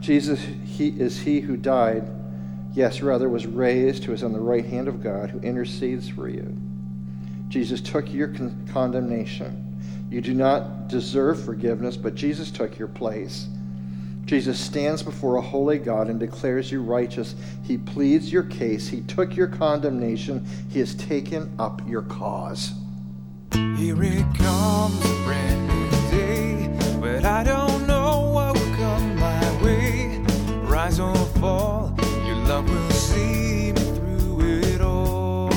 Jesus 0.00 0.40
he, 0.64 0.88
is 0.88 1.20
he 1.20 1.40
who 1.40 1.56
died, 1.56 2.08
yes, 2.72 3.02
rather 3.02 3.28
was 3.28 3.46
raised, 3.46 4.04
who 4.04 4.12
is 4.12 4.22
on 4.22 4.32
the 4.32 4.40
right 4.40 4.64
hand 4.64 4.88
of 4.88 5.02
God, 5.02 5.30
who 5.30 5.40
intercedes 5.40 6.08
for 6.08 6.28
you. 6.28 6.56
Jesus 7.48 7.80
took 7.80 8.12
your 8.12 8.28
con- 8.28 8.68
condemnation. 8.72 9.66
You 10.10 10.20
do 10.20 10.34
not 10.34 10.88
deserve 10.88 11.44
forgiveness, 11.44 11.96
but 11.96 12.14
Jesus 12.14 12.50
took 12.50 12.78
your 12.78 12.88
place. 12.88 13.46
Jesus 14.24 14.60
stands 14.60 15.02
before 15.02 15.36
a 15.36 15.40
holy 15.40 15.78
God 15.78 16.08
and 16.08 16.20
declares 16.20 16.70
you 16.70 16.82
righteous. 16.82 17.34
He 17.64 17.76
pleads 17.76 18.32
your 18.32 18.44
case. 18.44 18.88
He 18.88 19.00
took 19.02 19.36
your 19.36 19.48
condemnation. 19.48 20.46
He 20.68 20.78
has 20.78 20.94
taken 20.94 21.52
up 21.58 21.82
your 21.88 22.02
cause. 22.02 22.72
Here 23.52 24.02
it 24.02 24.34
comes, 24.36 25.04
a 25.04 25.24
brand 25.24 25.68
new 25.68 25.90
day, 26.10 26.98
but 27.00 27.24
I 27.24 27.42
don't 27.42 27.69
Rise 30.90 30.98
or 30.98 31.14
fall, 31.38 31.94
your 32.26 32.34
love 32.46 32.68
will 32.68 32.90
see 32.90 33.72
me 33.72 33.80
through 33.94 34.40
it 34.40 34.80
all. 34.80 35.48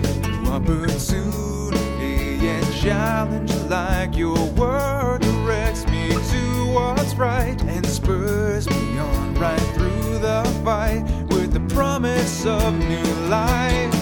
New 0.00 0.50
opportunity 0.50 2.48
and 2.48 2.74
challenge 2.74 3.52
like 3.68 4.16
your 4.16 4.42
word 4.52 5.20
directs 5.20 5.86
me 5.88 6.08
to 6.08 6.72
what's 6.72 7.14
right 7.16 7.60
and 7.64 7.84
spurs 7.84 8.66
me 8.70 8.98
on 8.98 9.34
right 9.34 9.60
through 9.74 10.18
the 10.20 10.44
fight 10.64 11.04
with 11.28 11.52
the 11.52 11.60
promise 11.74 12.46
of 12.46 12.72
new 12.72 13.28
life. 13.28 13.97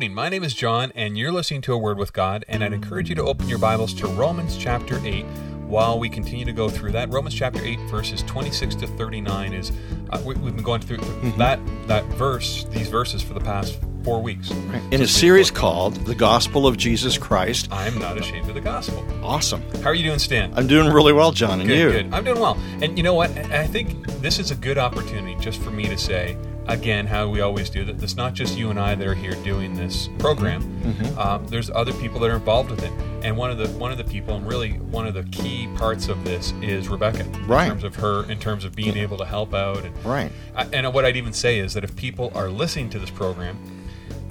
Evening. 0.00 0.14
My 0.14 0.30
name 0.30 0.44
is 0.44 0.54
John, 0.54 0.92
and 0.94 1.18
you're 1.18 1.30
listening 1.30 1.60
to 1.62 1.74
A 1.74 1.78
Word 1.78 1.98
with 1.98 2.14
God. 2.14 2.42
And 2.48 2.64
I'd 2.64 2.72
encourage 2.72 3.10
you 3.10 3.14
to 3.16 3.22
open 3.22 3.50
your 3.50 3.58
Bibles 3.58 3.92
to 3.94 4.06
Romans 4.06 4.56
chapter 4.56 4.98
8 5.04 5.24
while 5.66 5.98
we 5.98 6.08
continue 6.08 6.46
to 6.46 6.52
go 6.52 6.70
through 6.70 6.92
that. 6.92 7.10
Romans 7.10 7.34
chapter 7.34 7.62
8, 7.62 7.78
verses 7.80 8.22
26 8.22 8.76
to 8.76 8.86
39 8.86 9.52
is, 9.52 9.72
uh, 10.08 10.22
we, 10.24 10.34
we've 10.36 10.54
been 10.54 10.64
going 10.64 10.80
through 10.80 10.96
that, 11.36 11.60
that 11.86 12.02
verse, 12.14 12.64
these 12.70 12.88
verses 12.88 13.20
for 13.20 13.34
the 13.34 13.40
past 13.40 13.78
four 14.02 14.22
weeks. 14.22 14.50
in 14.90 15.02
a 15.02 15.06
series 15.06 15.50
called 15.50 15.96
The 16.06 16.14
Gospel 16.14 16.66
of 16.66 16.78
Jesus 16.78 17.18
Christ. 17.18 17.68
I'm 17.70 17.98
not 17.98 18.16
ashamed 18.16 18.48
of 18.48 18.54
the 18.54 18.62
gospel. 18.62 19.04
Awesome. 19.22 19.60
How 19.82 19.90
are 19.90 19.94
you 19.94 20.04
doing, 20.04 20.18
Stan? 20.18 20.54
I'm 20.54 20.66
doing 20.66 20.90
really 20.90 21.12
well, 21.12 21.32
John, 21.32 21.60
and 21.60 21.68
good, 21.68 21.78
you? 21.78 21.90
good. 21.90 22.14
I'm 22.14 22.24
doing 22.24 22.40
well. 22.40 22.56
And 22.80 22.96
you 22.96 23.04
know 23.04 23.12
what? 23.12 23.36
I 23.36 23.60
I 23.60 23.66
think 23.66 24.06
this 24.22 24.38
is 24.38 24.50
a 24.50 24.56
good 24.56 24.78
opportunity 24.78 25.36
just 25.40 25.60
for 25.60 25.70
me 25.70 25.84
to 25.88 25.98
say, 25.98 26.38
again, 26.70 27.06
how 27.06 27.28
we 27.28 27.40
always 27.40 27.68
do 27.68 27.84
that. 27.84 28.02
It's 28.02 28.16
not 28.16 28.34
just 28.34 28.56
you 28.56 28.70
and 28.70 28.78
I 28.78 28.94
that 28.94 29.06
are 29.06 29.14
here 29.14 29.34
doing 29.44 29.74
this 29.74 30.08
program. 30.18 30.62
Mm-hmm. 30.62 31.18
Um, 31.18 31.46
there's 31.48 31.70
other 31.70 31.92
people 31.94 32.20
that 32.20 32.30
are 32.30 32.36
involved 32.36 32.70
with 32.70 32.82
it, 32.82 32.92
and 33.22 33.36
one 33.36 33.50
of 33.50 33.58
the 33.58 33.68
one 33.78 33.92
of 33.92 33.98
the 33.98 34.04
people, 34.04 34.36
and 34.36 34.46
really 34.46 34.72
one 34.72 35.06
of 35.06 35.14
the 35.14 35.24
key 35.24 35.68
parts 35.76 36.08
of 36.08 36.24
this 36.24 36.52
is 36.62 36.88
Rebecca. 36.88 37.24
Right. 37.46 37.64
In 37.64 37.70
terms 37.70 37.84
of 37.84 37.96
her, 37.96 38.30
in 38.30 38.38
terms 38.38 38.64
of 38.64 38.74
being 38.74 38.96
able 38.96 39.18
to 39.18 39.24
help 39.24 39.52
out, 39.52 39.84
and 39.84 40.04
Right. 40.04 40.32
And 40.72 40.92
what 40.94 41.04
I'd 41.04 41.16
even 41.16 41.32
say 41.32 41.58
is 41.58 41.74
that 41.74 41.84
if 41.84 41.94
people 41.96 42.32
are 42.34 42.48
listening 42.48 42.90
to 42.90 42.98
this 42.98 43.10
program, 43.10 43.58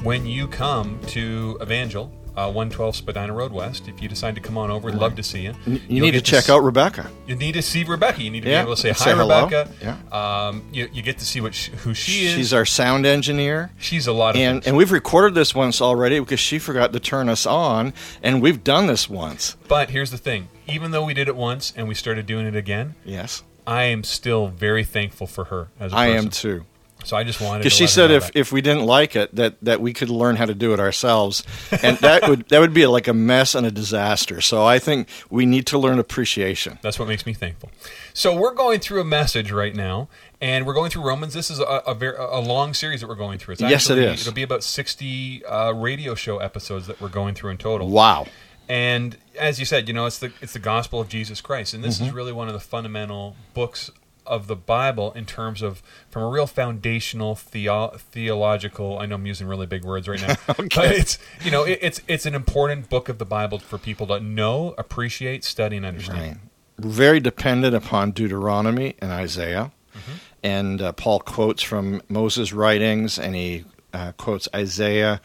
when 0.04 0.26
you 0.26 0.48
come 0.48 1.00
to 1.08 1.58
Evangel. 1.62 2.12
Uh, 2.40 2.45
112 2.48 2.95
Spadina 2.95 3.34
Road 3.34 3.52
West. 3.52 3.90
If 3.90 4.02
you 4.02 4.08
decide 4.08 4.34
to 4.36 4.42
come 4.42 4.58
on 4.58 4.72
over, 4.72 4.86
we'd 4.90 4.95
love 4.95 5.16
to 5.16 5.23
see 5.23 5.42
you. 5.42 5.54
You 5.66 5.80
You'll 5.90 6.06
need 6.06 6.12
to 6.12 6.22
check 6.22 6.44
s- 6.45 6.50
out 6.50 6.59
Rebecca. 6.64 7.09
you 7.28 7.36
need 7.36 7.52
to 7.54 7.62
see 7.62 7.84
Rebecca. 7.84 8.22
You 8.23 8.30
need 8.32 8.44
to 8.44 8.50
Yeah, 8.50 8.62
be 8.62 8.68
able 8.68 8.76
to 8.76 8.82
say 8.82 8.94
say 8.94 9.12
hi, 9.12 9.18
hello. 9.18 9.44
Rebecca. 9.45 9.70
Yeah. 9.82 10.48
Um, 10.48 10.64
you, 10.72 10.88
you 10.94 11.02
get 11.02 11.17
to 11.20 11.26
see 11.26 11.42
what 11.42 11.54
sh 11.54 11.67
who 11.84 11.94
she 11.94 12.27
is. 12.27 12.33
She's 12.36 12.54
our 12.54 12.66
sound 12.66 13.05
engineer. 13.05 13.72
She's 13.77 14.08
a 14.08 14.14
lot 14.14 14.36
of 14.36 14.42
And, 14.42 14.58
things. 14.58 14.67
and 14.67 14.77
we've 14.77 14.92
recorded 14.94 15.36
this 15.36 15.54
once 15.54 15.82
already 15.82 16.20
because 16.20 16.39
she 16.39 16.60
forgot 16.60 16.94
to 16.94 17.00
turn 17.02 17.27
us 17.27 17.45
on, 17.45 17.94
and 18.23 18.42
we've 18.42 18.64
done 18.64 18.88
this 18.88 19.10
once. 19.10 19.58
but 19.67 19.89
here's 19.89 20.11
the 20.11 20.17
thing: 20.17 20.48
even 20.67 20.92
though 20.92 21.04
we 21.04 21.14
did 21.14 21.27
it 21.27 21.36
once 21.36 21.73
and 21.76 21.88
we 21.89 21.94
started 21.95 22.26
doing 22.26 22.45
it 22.45 22.56
again, 22.56 22.95
Yes. 23.04 23.44
I 23.67 23.83
am 23.83 24.04
still 24.04 24.48
very 24.48 24.83
thankful 24.86 25.27
for 25.27 25.44
her 25.45 25.67
as 25.80 25.92
a 25.94 25.95
I 25.98 26.08
person. 26.08 26.26
am 26.26 26.30
too. 26.32 26.66
So 27.05 27.15
I 27.15 27.23
just 27.23 27.39
wanted 27.39 27.60
Because 27.60 27.73
she 27.73 27.87
said 27.87 28.11
if, 28.11 28.26
that. 28.27 28.36
if 28.36 28.52
we 28.52 28.61
didn't 28.61 28.86
like 28.86 29.15
it, 29.15 29.33
that, 29.36 29.55
that 29.64 29.80
we 29.80 29.93
could 29.93 30.10
learn 30.10 30.36
how 30.36 30.45
to 30.45 30.54
do 30.54 30.73
it 30.73 30.80
ourselves, 30.82 31.43
and 31.82 31.98
that 31.99 32.27
would 32.27 32.49
that 32.49 32.60
would 32.60 32.73
be 32.73 32.86
like 32.87 33.08
a 33.08 33.14
mess 33.14 33.55
and 33.55 33.65
a 33.65 33.71
disaster. 33.71 34.42
So 34.42 34.65
I 34.65 34.80
think 34.80 35.08
we 35.30 35.45
need 35.45 35.65
to 35.67 35.77
learn 35.80 35.98
appreciation. 35.98 36.77
That's 36.82 36.99
what 36.99 37.08
makes 37.08 37.26
me 37.26 37.33
thankful. 37.33 37.71
So 38.14 38.36
we're 38.38 38.54
going 38.54 38.82
through 38.82 38.99
a 38.99 39.05
message 39.05 39.49
right 39.52 39.73
now, 39.73 40.09
and 40.42 40.65
we're 40.67 40.73
going 40.73 40.92
through 40.92 41.04
Romans. 41.04 41.33
This 41.33 41.49
is 41.49 41.59
a, 41.59 41.64
a 41.88 41.93
very 41.95 42.17
a 42.17 42.39
long 42.39 42.73
series 42.73 42.99
that 42.99 43.08
we're 43.08 43.15
going 43.15 43.39
through. 43.39 43.54
It's 43.54 43.61
Yes, 43.61 43.89
it 43.89 43.93
actually, 43.98 44.14
is. 44.14 44.21
It'll 44.21 44.33
be 44.33 44.43
about 44.43 44.64
sixty 44.64 45.43
uh, 45.45 45.71
radio 45.71 46.15
show 46.15 46.39
episodes 46.39 46.88
that 46.88 46.99
we're 46.99 47.08
going 47.09 47.33
through 47.33 47.52
in 47.52 47.58
total. 47.58 47.88
Wow. 47.89 48.27
And 48.67 49.17
as 49.39 49.58
you 49.59 49.65
said, 49.65 49.88
you 49.88 49.93
know, 49.93 50.05
it's 50.05 50.20
the 50.20 50.32
it's 50.42 50.54
the 50.54 50.59
gospel 50.59 50.99
of 50.99 51.08
Jesus 51.08 51.39
Christ, 51.42 51.73
and 51.73 51.83
this 51.83 51.98
Mm-hmm. 51.98 52.08
is 52.08 52.14
really 52.14 52.33
one 52.33 52.48
of 52.48 52.54
the 52.54 52.59
fundamental 52.59 53.36
books 53.54 53.89
of 54.30 54.48
the 54.48 54.56
Bible 54.56 55.12
in 55.14 55.26
terms 55.26 55.62
of 55.62 55.84
from 56.10 56.23
a 56.23 56.30
real 56.30 56.48
foundational 56.48 57.36
theo- 57.36 57.90
theological. 57.98 59.00
I 59.00 59.06
know 59.06 59.16
I'm 59.16 59.26
using 59.26 59.48
really 59.48 59.66
big 59.66 59.84
words 59.84 60.08
right 60.08 60.22
now, 60.22 60.36
but 60.48 60.92
it's 60.92 61.17
you 61.44 61.52
know 61.52 61.64
it, 61.64 61.80
it's 61.82 62.02
it's 62.08 62.26
an 62.26 62.36
important 62.36 62.89
book 62.89 63.10
of 63.10 63.18
the 63.18 63.26
Bible 63.26 63.60
for 63.60 63.78
people 63.78 64.08
to 64.08 64.20
know, 64.20 64.76
appreciate, 64.78 65.44
study, 65.44 65.78
and 65.78 65.86
understand. 65.86 66.22
Right. 66.22 66.38
Very 66.78 67.20
dependent 67.20 67.76
upon 67.76 68.12
Deuteronomy 68.12 68.95
and 69.00 69.12
Isaiah. 69.12 69.72
Mm-hmm. 69.94 70.12
And 70.44 70.82
uh, 70.82 70.92
Paul 70.94 71.20
quotes 71.20 71.62
from 71.62 72.02
Moses' 72.08 72.54
writings 72.54 73.20
and 73.20 73.36
he 73.36 73.66
uh, 73.94 74.14
quotes 74.14 74.48
Isaiah 74.56 75.20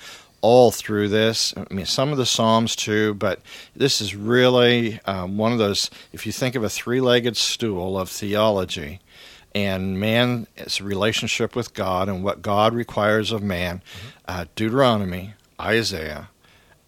all 0.45 0.71
through 0.71 1.09
this. 1.09 1.55
I 1.57 1.73
mean, 1.73 1.87
some 1.87 2.13
of 2.13 2.19
the 2.19 2.27
Psalms 2.27 2.77
too, 2.77 3.15
but 3.15 3.41
this 3.75 4.03
is 4.03 4.15
really 4.15 5.01
um, 5.07 5.39
one 5.39 5.53
of 5.53 5.59
those, 5.59 5.89
if 6.13 6.27
you 6.27 6.33
think 6.33 6.55
of 6.55 6.63
a 6.63 6.69
three 6.69 7.01
legged 7.01 7.39
stool 7.39 7.99
of 7.99 8.11
theology 8.11 9.01
and 9.55 9.99
man's 9.99 10.83
relationship 10.83 11.57
with 11.57 11.73
God 11.73 12.11
and 12.11 12.23
what 12.23 12.43
God 12.43 12.75
requires 12.75 13.33
of 13.33 13.43
man, 13.43 13.81
uh, 14.29 14.45
Deuteronomy, 14.55 15.33
Isaiah, 15.59 16.29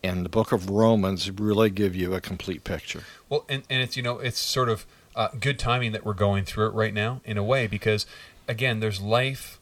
and 0.04 0.22
the 0.22 0.28
book 0.28 0.52
of 0.52 0.68
Romans 0.68 1.30
really 1.30 1.70
give 1.70 1.96
you 1.96 2.12
a 2.12 2.20
complete 2.20 2.62
picture. 2.62 3.04
Well, 3.30 3.46
and, 3.48 3.62
and 3.70 3.80
it's 3.80 3.96
you 3.96 4.02
know 4.02 4.18
it's 4.18 4.38
sort 4.38 4.68
of 4.68 4.84
uh, 5.14 5.28
good 5.40 5.58
timing 5.58 5.92
that 5.92 6.04
we're 6.04 6.12
going 6.12 6.44
through 6.44 6.66
it 6.66 6.74
right 6.74 6.92
now 6.92 7.22
in 7.24 7.38
a 7.38 7.42
way 7.42 7.66
because 7.66 8.04
again 8.46 8.80
there's 8.80 9.00
life 9.00 9.58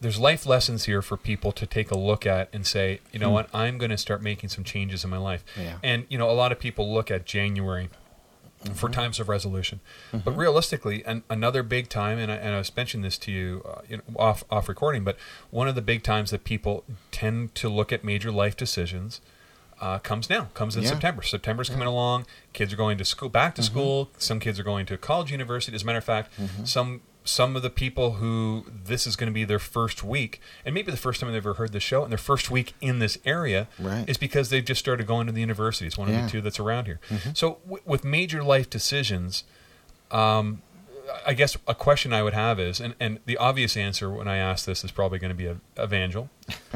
there's 0.00 0.18
life 0.18 0.46
lessons 0.46 0.84
here 0.84 1.02
for 1.02 1.16
people 1.16 1.52
to 1.52 1.66
take 1.66 1.90
a 1.90 1.98
look 1.98 2.24
at 2.26 2.48
and 2.52 2.66
say 2.66 3.00
you 3.12 3.18
know 3.18 3.30
what 3.30 3.48
I'm 3.54 3.76
going 3.78 3.90
to 3.90 3.98
start 3.98 4.22
making 4.22 4.48
some 4.50 4.64
changes 4.64 5.04
in 5.04 5.10
my 5.10 5.18
life 5.18 5.44
Yeah. 5.58 5.76
and 5.82 6.06
you 6.08 6.16
know 6.18 6.30
a 6.30 6.32
lot 6.32 6.52
of 6.52 6.58
people 6.58 6.92
look 6.92 7.10
at 7.10 7.26
January 7.26 7.90
for 8.74 8.90
times 8.90 9.18
of 9.18 9.28
resolution 9.28 9.80
but 10.12 10.32
realistically 10.36 11.02
an, 11.06 11.22
another 11.30 11.62
big 11.62 11.88
time 11.88 12.18
and 12.18 12.30
I, 12.30 12.34
and 12.36 12.54
I 12.54 12.58
was 12.58 12.74
mentioning 12.76 13.02
this 13.02 13.16
to 13.18 13.32
you, 13.32 13.62
uh, 13.66 13.80
you 13.88 13.96
know, 13.96 14.02
off 14.16 14.44
off 14.50 14.68
recording 14.68 15.02
but 15.04 15.16
one 15.50 15.66
of 15.68 15.74
the 15.74 15.80
big 15.82 16.02
times 16.02 16.30
that 16.30 16.44
people 16.44 16.84
tend 17.10 17.54
to 17.56 17.68
look 17.70 17.90
at 17.92 18.04
major 18.04 18.30
life 18.30 18.56
decisions 18.56 19.20
uh, 19.80 19.98
comes 19.98 20.28
now, 20.28 20.48
comes 20.52 20.76
in 20.76 20.82
Yeah. 20.82 20.90
September. 20.90 21.22
September's 21.22 21.70
coming 21.70 21.88
along. 21.88 22.26
Kids 22.52 22.70
are 22.70 22.76
going 22.76 22.98
to 22.98 23.04
school, 23.06 23.30
back 23.30 23.52
Mm-hmm. 23.54 23.56
to 23.56 23.62
school. 23.62 24.10
Some 24.18 24.38
kids 24.38 24.60
are 24.60 24.62
going 24.62 24.84
to 24.84 24.98
college, 24.98 25.32
university. 25.32 25.74
As 25.74 25.84
a 25.84 25.86
matter 25.86 25.96
of 25.96 26.04
fact, 26.04 26.30
some 26.64 27.00
some 27.30 27.54
of 27.56 27.62
the 27.62 27.70
people 27.70 28.12
who 28.14 28.64
this 28.84 29.06
is 29.06 29.14
going 29.16 29.28
to 29.28 29.34
be 29.34 29.44
their 29.44 29.58
first 29.58 30.02
week, 30.02 30.40
and 30.64 30.74
maybe 30.74 30.90
the 30.90 30.96
first 30.96 31.20
time 31.20 31.30
they've 31.30 31.38
ever 31.38 31.54
heard 31.54 31.72
the 31.72 31.80
show, 31.80 32.02
and 32.02 32.10
their 32.10 32.18
first 32.18 32.50
week 32.50 32.74
in 32.80 32.98
this 32.98 33.16
area, 33.24 33.68
Right. 33.78 34.08
is 34.08 34.18
because 34.18 34.50
they've 34.50 34.64
just 34.64 34.80
started 34.80 35.06
going 35.06 35.26
to 35.26 35.32
the 35.32 35.40
universities. 35.40 35.96
One 35.96 36.08
of 36.08 36.14
Yeah. 36.14 36.18
Mm-hmm. 36.20 36.26
the 36.26 36.32
two 36.32 36.40
that's 36.40 36.58
around 36.60 36.86
here. 36.86 37.00
So 37.34 37.58
w- 37.64 37.82
with 37.86 38.04
major 38.04 38.42
life 38.42 38.68
decisions, 38.68 39.44
um, 40.10 40.62
I 41.26 41.34
guess 41.34 41.56
a 41.66 41.74
question 41.74 42.12
I 42.12 42.22
would 42.22 42.34
have 42.34 42.58
is, 42.60 42.80
and, 42.80 42.94
and 43.00 43.18
the 43.26 43.36
obvious 43.36 43.76
answer 43.76 44.10
when 44.10 44.28
I 44.28 44.36
ask 44.38 44.64
this 44.64 44.84
is 44.84 44.90
probably 44.90 45.18
going 45.18 45.30
to 45.30 45.34
be 45.34 45.46
a 45.46 45.56
evangel, 45.82 46.30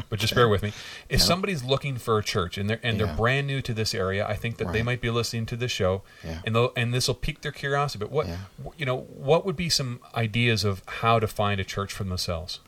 but 0.09 0.19
just 0.19 0.35
bear 0.35 0.49
with 0.49 0.63
me. 0.63 0.73
If 1.09 1.21
somebody's 1.23 1.63
looking 1.63 1.97
for 1.97 2.19
a 2.19 2.23
church 2.23 2.59
and 2.59 2.69
they're 2.69 2.81
and 2.83 2.99
Yeah. 2.99 3.07
they're 3.07 3.17
brand 3.17 3.47
new 3.47 3.61
to 3.63 3.75
this 3.75 3.95
area, 3.95 4.27
I 4.27 4.35
think 4.37 4.57
that 4.59 4.73
they 4.73 4.83
might 4.83 5.01
be 5.01 5.11
listening 5.11 5.47
to 5.47 5.57
this 5.57 5.71
show, 5.73 6.03
Yeah. 6.25 6.41
and 6.45 6.55
they'll, 6.55 6.73
and 6.77 6.93
this 6.95 7.07
will 7.09 7.15
pique 7.15 7.41
their 7.43 7.53
curiosity. 7.53 7.99
But 8.05 8.11
what 8.11 8.27
Yeah. 8.29 8.37
you 8.77 8.87
know, 8.87 9.01
what 9.01 9.45
would 9.47 9.57
be 9.57 9.69
some 9.69 10.01
ideas 10.15 10.65
of 10.65 10.83
how 10.87 11.19
to 11.19 11.27
find 11.27 11.61
a 11.61 11.65
church 11.65 11.93
for 11.93 12.05
themselves? 12.05 12.61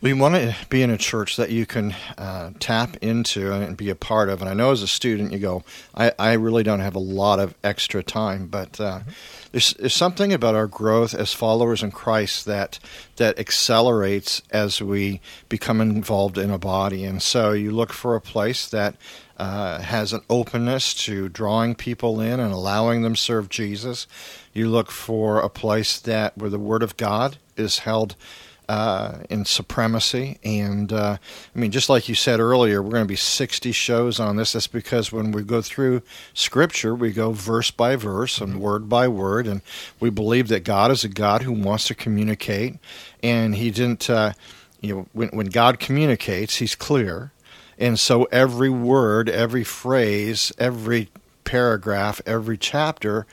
We 0.00 0.12
want 0.12 0.36
to 0.36 0.54
be 0.68 0.82
in 0.82 0.90
a 0.90 0.96
church 0.96 1.34
that 1.38 1.50
you 1.50 1.66
can 1.66 1.92
uh, 2.16 2.52
tap 2.60 2.96
into 2.98 3.52
and 3.52 3.76
be 3.76 3.90
a 3.90 3.96
part 3.96 4.28
of. 4.28 4.40
And 4.40 4.48
I 4.48 4.54
know 4.54 4.70
as 4.70 4.80
a 4.80 4.86
student, 4.86 5.32
you 5.32 5.40
go, 5.40 5.64
I, 5.92 6.12
I 6.16 6.34
really 6.34 6.62
don't 6.62 6.78
have 6.78 6.94
a 6.94 7.00
lot 7.00 7.40
of 7.40 7.56
extra 7.64 8.04
time, 8.04 8.46
but 8.46 8.80
uh, 8.80 9.00
there's, 9.50 9.74
there's 9.74 9.94
something 9.94 10.32
about 10.32 10.54
our 10.54 10.68
growth 10.68 11.14
as 11.14 11.32
followers 11.32 11.82
in 11.82 11.90
Christ 11.90 12.44
that 12.46 12.78
that 13.16 13.40
accelerates 13.40 14.40
as 14.50 14.80
we 14.80 15.20
become 15.48 15.80
involved 15.80 16.38
in 16.38 16.52
a 16.52 16.58
body. 16.58 17.04
And 17.04 17.20
so 17.20 17.50
you 17.50 17.72
look 17.72 17.92
for 17.92 18.14
a 18.14 18.20
place 18.20 18.68
that 18.68 18.94
uh, 19.36 19.80
has 19.80 20.12
an 20.12 20.20
openness 20.30 20.94
to 21.06 21.28
drawing 21.28 21.74
people 21.74 22.20
in 22.20 22.38
and 22.38 22.52
allowing 22.52 23.02
them 23.02 23.16
serve 23.16 23.48
Jesus. 23.48 24.06
You 24.52 24.68
look 24.68 24.92
for 24.92 25.40
a 25.40 25.50
place 25.50 25.98
that 25.98 26.38
where 26.38 26.50
the 26.50 26.58
Word 26.60 26.84
of 26.84 26.96
God 26.96 27.38
is 27.56 27.80
held 27.80 28.14
uh, 28.68 29.18
in 29.30 29.44
supremacy. 29.44 30.38
And 30.44 30.92
uh, 30.92 31.18
I 31.54 31.58
mean, 31.58 31.70
just 31.70 31.88
like 31.88 32.08
you 32.08 32.14
said 32.14 32.40
earlier, 32.40 32.82
we're 32.82 32.90
going 32.90 33.04
to 33.04 33.08
be 33.08 33.16
60 33.16 33.72
shows 33.72 34.20
on 34.20 34.36
this. 34.36 34.52
That's 34.52 34.66
because 34.66 35.10
when 35.12 35.32
we 35.32 35.42
go 35.42 35.62
through 35.62 36.02
Scripture, 36.34 36.94
we 36.94 37.12
go 37.12 37.32
verse 37.32 37.70
by 37.70 37.96
verse 37.96 38.40
and 38.40 38.60
word 38.60 38.88
by 38.88 39.08
word, 39.08 39.46
and 39.46 39.62
we 40.00 40.10
believe 40.10 40.48
that 40.48 40.64
God 40.64 40.90
is 40.90 41.04
a 41.04 41.08
God 41.08 41.42
who 41.42 41.52
wants 41.52 41.86
to 41.88 41.94
communicate, 41.94 42.76
and 43.22 43.54
He 43.54 43.70
didn't. 43.70 44.08
Uh, 44.08 44.32
you 44.80 44.94
know, 44.94 45.06
when, 45.12 45.28
when 45.30 45.46
God 45.46 45.80
communicates, 45.80 46.56
He's 46.56 46.76
clear. 46.76 47.32
And 47.78 47.98
so 47.98 48.24
every 48.24 48.70
word, 48.70 49.28
every 49.28 49.64
phrase, 49.64 50.52
every 50.58 51.08
paragraph, 51.44 52.20
every 52.26 52.56
chapter 52.56 53.26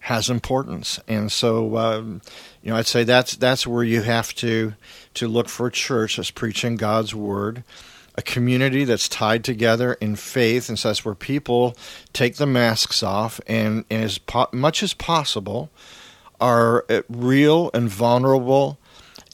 has 0.00 0.30
importance. 0.30 0.98
And 1.06 1.30
so, 1.30 1.76
um, 1.76 2.22
you 2.62 2.70
know, 2.70 2.76
I'd 2.76 2.86
say 2.86 3.04
that's 3.04 3.36
that's 3.36 3.66
where 3.66 3.84
you 3.84 4.02
have 4.02 4.34
to 4.36 4.74
to 5.14 5.28
look 5.28 5.48
for 5.48 5.66
a 5.66 5.72
church 5.72 6.16
that's 6.16 6.30
preaching 6.30 6.76
God's 6.76 7.14
word, 7.14 7.64
a 8.16 8.22
community 8.22 8.84
that's 8.84 9.08
tied 9.08 9.44
together 9.44 9.94
in 9.94 10.16
faith, 10.16 10.68
and 10.68 10.78
so 10.78 10.88
that's 10.88 11.04
where 11.04 11.14
people 11.14 11.76
take 12.12 12.36
the 12.36 12.46
masks 12.46 13.02
off 13.02 13.40
and, 13.46 13.84
and 13.90 14.04
as 14.04 14.18
po- 14.18 14.48
much 14.52 14.82
as 14.82 14.94
possible 14.94 15.70
are 16.40 16.86
uh, 16.88 17.02
real 17.08 17.70
and 17.74 17.88
vulnerable 17.88 18.78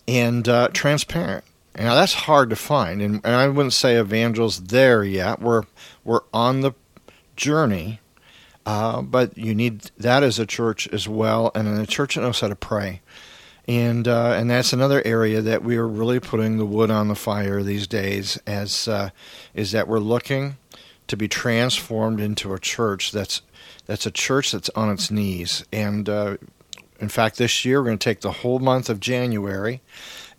and 0.08 0.48
uh, 0.48 0.68
transparent. 0.72 1.44
Now 1.76 1.94
that's 1.94 2.14
hard 2.14 2.50
to 2.50 2.56
find, 2.56 3.02
and, 3.02 3.20
and 3.24 3.34
I 3.34 3.48
wouldn't 3.48 3.74
say 3.74 4.00
evangels 4.00 4.64
there 4.64 5.04
yet. 5.04 5.40
We're 5.40 5.64
we're 6.04 6.22
on 6.32 6.62
the 6.62 6.72
journey, 7.36 8.00
uh, 8.66 9.00
but 9.00 9.38
you 9.38 9.54
need 9.54 9.90
that 9.96 10.24
as 10.24 10.38
a 10.40 10.44
church 10.44 10.88
as 10.88 11.08
well, 11.08 11.52
and 11.54 11.68
a 11.68 11.86
church 11.86 12.16
that 12.16 12.22
knows 12.22 12.40
how 12.40 12.48
to 12.48 12.56
pray, 12.56 13.00
and 13.68 14.08
uh, 14.08 14.32
and 14.36 14.50
that's 14.50 14.72
another 14.72 15.00
area 15.06 15.40
that 15.40 15.62
we 15.62 15.76
are 15.76 15.86
really 15.86 16.18
putting 16.18 16.58
the 16.58 16.66
wood 16.66 16.90
on 16.90 17.06
the 17.06 17.14
fire 17.14 17.62
these 17.62 17.86
days. 17.86 18.38
As 18.44 18.88
uh, 18.88 19.10
is 19.54 19.70
that 19.70 19.86
we're 19.86 20.00
looking 20.00 20.56
to 21.06 21.16
be 21.16 21.28
transformed 21.28 22.20
into 22.20 22.52
a 22.52 22.58
church 22.58 23.12
that's 23.12 23.40
that's 23.86 24.04
a 24.04 24.10
church 24.10 24.50
that's 24.50 24.68
on 24.70 24.90
its 24.90 25.12
knees, 25.12 25.64
and 25.72 26.08
uh, 26.08 26.36
in 26.98 27.08
fact, 27.08 27.38
this 27.38 27.64
year 27.64 27.80
we're 27.80 27.86
going 27.86 27.98
to 27.98 28.04
take 28.04 28.20
the 28.20 28.32
whole 28.32 28.58
month 28.58 28.88
of 28.90 28.98
January 28.98 29.80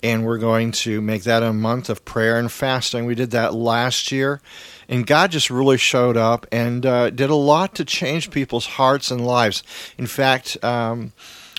and 0.04 0.26
we're 0.26 0.38
going 0.38 0.72
to 0.72 1.02
make 1.02 1.24
that 1.24 1.44
a 1.44 1.54
month 1.54 1.90
of 1.90 2.06
prayer 2.06 2.38
and 2.38 2.52
fasting. 2.52 3.06
We 3.06 3.16
did 3.16 3.32
that 3.32 3.54
last 3.54 4.12
year, 4.12 4.42
and 4.88 5.06
God 5.06 5.32
just 5.32 5.50
really 5.50 5.78
showed 5.78 6.18
up 6.18 6.46
and 6.52 6.86
uh, 6.86 7.10
did 7.10 7.30
a 7.30 7.36
lot 7.36 7.76
to 7.76 7.86
change 7.86 8.32
people's 8.32 8.66
hearts 8.66 9.12
and 9.12 9.26
lives. 9.26 9.64
In 9.98 10.08
fact, 10.08 10.64
um, 10.64 11.14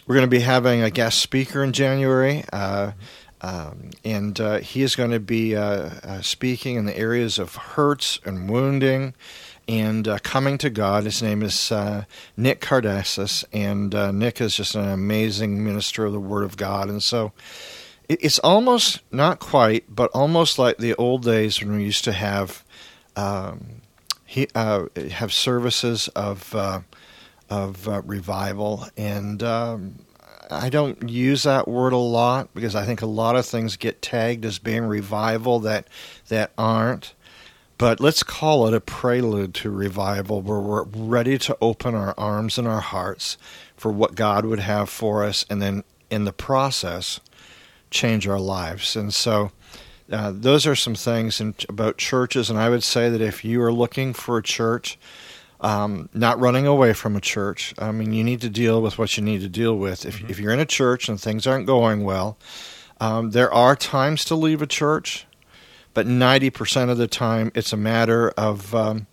we're 0.06 0.14
going 0.14 0.26
to 0.26 0.36
be 0.36 0.40
having 0.40 0.82
a 0.82 0.90
guest 0.90 1.18
speaker 1.18 1.62
in 1.62 1.72
January. 1.72 2.44
Uh, 2.52 2.92
um, 3.40 3.90
and 4.04 4.40
uh, 4.40 4.58
he 4.58 4.82
is 4.82 4.96
going 4.96 5.12
to 5.12 5.20
be 5.20 5.54
uh, 5.54 5.90
uh, 6.02 6.22
speaking 6.22 6.76
in 6.76 6.86
the 6.86 6.98
areas 6.98 7.38
of 7.38 7.54
hurts 7.54 8.18
and 8.24 8.50
wounding 8.50 9.14
and 9.68 10.08
uh, 10.08 10.18
coming 10.22 10.58
to 10.58 10.70
God. 10.70 11.04
His 11.04 11.22
name 11.22 11.42
is 11.42 11.70
uh, 11.70 12.04
Nick 12.36 12.60
Cardassis, 12.60 13.44
and 13.52 13.94
uh, 13.94 14.10
Nick 14.10 14.40
is 14.40 14.56
just 14.56 14.74
an 14.74 14.88
amazing 14.88 15.62
minister 15.62 16.06
of 16.06 16.12
the 16.12 16.20
Word 16.20 16.44
of 16.44 16.56
God. 16.56 16.88
And 16.88 17.02
so 17.02 17.32
it's 18.08 18.38
almost 18.38 19.00
not 19.12 19.38
quite, 19.38 19.84
but 19.88 20.10
almost 20.14 20.58
like 20.58 20.78
the 20.78 20.94
old 20.94 21.22
days 21.24 21.60
when 21.60 21.76
we 21.76 21.84
used 21.84 22.04
to 22.04 22.12
have 22.12 22.64
um, 23.16 23.82
he, 24.24 24.48
uh, 24.54 24.86
have 25.10 25.32
services 25.32 26.08
of 26.08 26.54
uh, 26.54 26.80
of 27.50 27.88
uh, 27.88 28.02
revival, 28.02 28.86
and 28.96 29.42
um, 29.42 29.98
I 30.50 30.68
don't 30.68 31.08
use 31.08 31.42
that 31.42 31.68
word 31.68 31.92
a 31.92 31.98
lot 31.98 32.54
because 32.54 32.74
I 32.74 32.84
think 32.84 33.02
a 33.02 33.06
lot 33.06 33.36
of 33.36 33.46
things 33.46 33.76
get 33.76 34.00
tagged 34.00 34.44
as 34.44 34.58
being 34.58 34.84
revival 34.84 35.60
that 35.60 35.88
that 36.28 36.52
aren't. 36.56 37.14
But 37.76 38.00
let's 38.00 38.24
call 38.24 38.66
it 38.66 38.74
a 38.74 38.80
prelude 38.80 39.54
to 39.54 39.70
revival 39.70 40.42
where 40.42 40.58
we're 40.58 40.82
ready 40.82 41.38
to 41.38 41.56
open 41.60 41.94
our 41.94 42.12
arms 42.18 42.58
and 42.58 42.66
our 42.66 42.80
hearts 42.80 43.38
for 43.76 43.92
what 43.92 44.16
God 44.16 44.44
would 44.44 44.58
have 44.58 44.90
for 44.90 45.24
us, 45.24 45.44
and 45.48 45.62
then 45.62 45.84
in 46.10 46.24
the 46.24 46.32
process, 46.32 47.20
change 47.90 48.26
our 48.26 48.40
lives. 48.40 48.96
And 48.96 49.12
so, 49.12 49.50
uh, 50.10 50.32
those 50.34 50.66
are 50.66 50.74
some 50.74 50.94
things 50.94 51.40
in, 51.40 51.54
about 51.68 51.98
churches. 51.98 52.48
And 52.48 52.58
I 52.58 52.70
would 52.70 52.82
say 52.82 53.10
that 53.10 53.20
if 53.20 53.44
you 53.44 53.62
are 53.62 53.72
looking 53.72 54.14
for 54.14 54.38
a 54.38 54.42
church, 54.42 54.98
um, 55.60 56.08
not 56.14 56.40
running 56.40 56.66
away 56.66 56.92
from 56.92 57.16
a 57.16 57.20
church, 57.20 57.74
I 57.78 57.90
mean, 57.92 58.12
you 58.12 58.24
need 58.24 58.40
to 58.42 58.50
deal 58.50 58.80
with 58.80 58.98
what 58.98 59.16
you 59.16 59.22
need 59.22 59.42
to 59.42 59.48
deal 59.48 59.76
with. 59.76 60.06
If, 60.06 60.18
mm-hmm. 60.18 60.30
if 60.30 60.38
you're 60.38 60.52
in 60.52 60.60
a 60.60 60.66
church 60.66 61.08
and 61.08 61.20
things 61.20 61.46
aren't 61.46 61.66
going 61.66 62.04
well, 62.04 62.38
um, 63.00 63.30
there 63.30 63.52
are 63.52 63.76
times 63.76 64.24
to 64.26 64.34
leave 64.34 64.62
a 64.62 64.66
church, 64.66 65.26
but 65.94 66.06
90% 66.06 66.90
of 66.90 66.96
the 66.96 67.06
time 67.06 67.52
it's 67.54 67.72
a 67.72 67.76
matter 67.76 68.30
of, 68.30 68.74
um, 68.74 69.06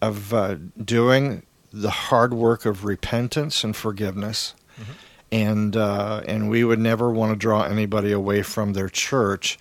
of 0.00 0.32
uh, 0.32 0.56
doing 0.82 1.44
the 1.72 1.90
hard 1.90 2.32
work 2.32 2.64
of 2.64 2.84
repentance 2.84 3.62
and 3.62 3.76
forgiveness. 3.76 4.54
Mm-hmm 4.80 4.92
and 5.30 5.76
uh, 5.76 6.22
and 6.26 6.48
we 6.48 6.64
would 6.64 6.78
never 6.78 7.10
want 7.10 7.32
to 7.32 7.36
draw 7.36 7.62
anybody 7.62 8.12
away 8.12 8.42
from 8.42 8.72
their 8.72 8.88
church 8.88 9.58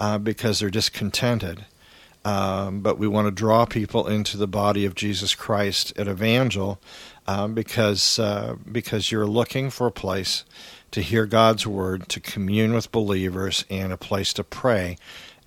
uh, 0.00 0.18
because 0.18 0.60
they're 0.60 0.70
discontented. 0.70 1.64
Um, 2.24 2.80
but 2.80 2.98
we 2.98 3.06
want 3.06 3.28
to 3.28 3.30
draw 3.30 3.66
people 3.66 4.08
into 4.08 4.36
the 4.36 4.48
body 4.48 4.84
of 4.84 4.96
Jesus 4.96 5.36
Christ 5.36 5.96
at 5.96 6.08
Evangel 6.08 6.80
um, 7.26 7.54
because 7.54 8.18
uh, 8.18 8.56
because 8.70 9.12
you're 9.12 9.26
looking 9.26 9.70
for 9.70 9.86
a 9.86 9.92
place 9.92 10.44
to 10.90 11.02
hear 11.02 11.26
God's 11.26 11.66
word, 11.66 12.08
to 12.08 12.20
commune 12.20 12.74
with 12.74 12.90
believers, 12.90 13.64
and 13.70 13.92
a 13.92 13.96
place 13.96 14.32
to 14.34 14.44
pray 14.44 14.96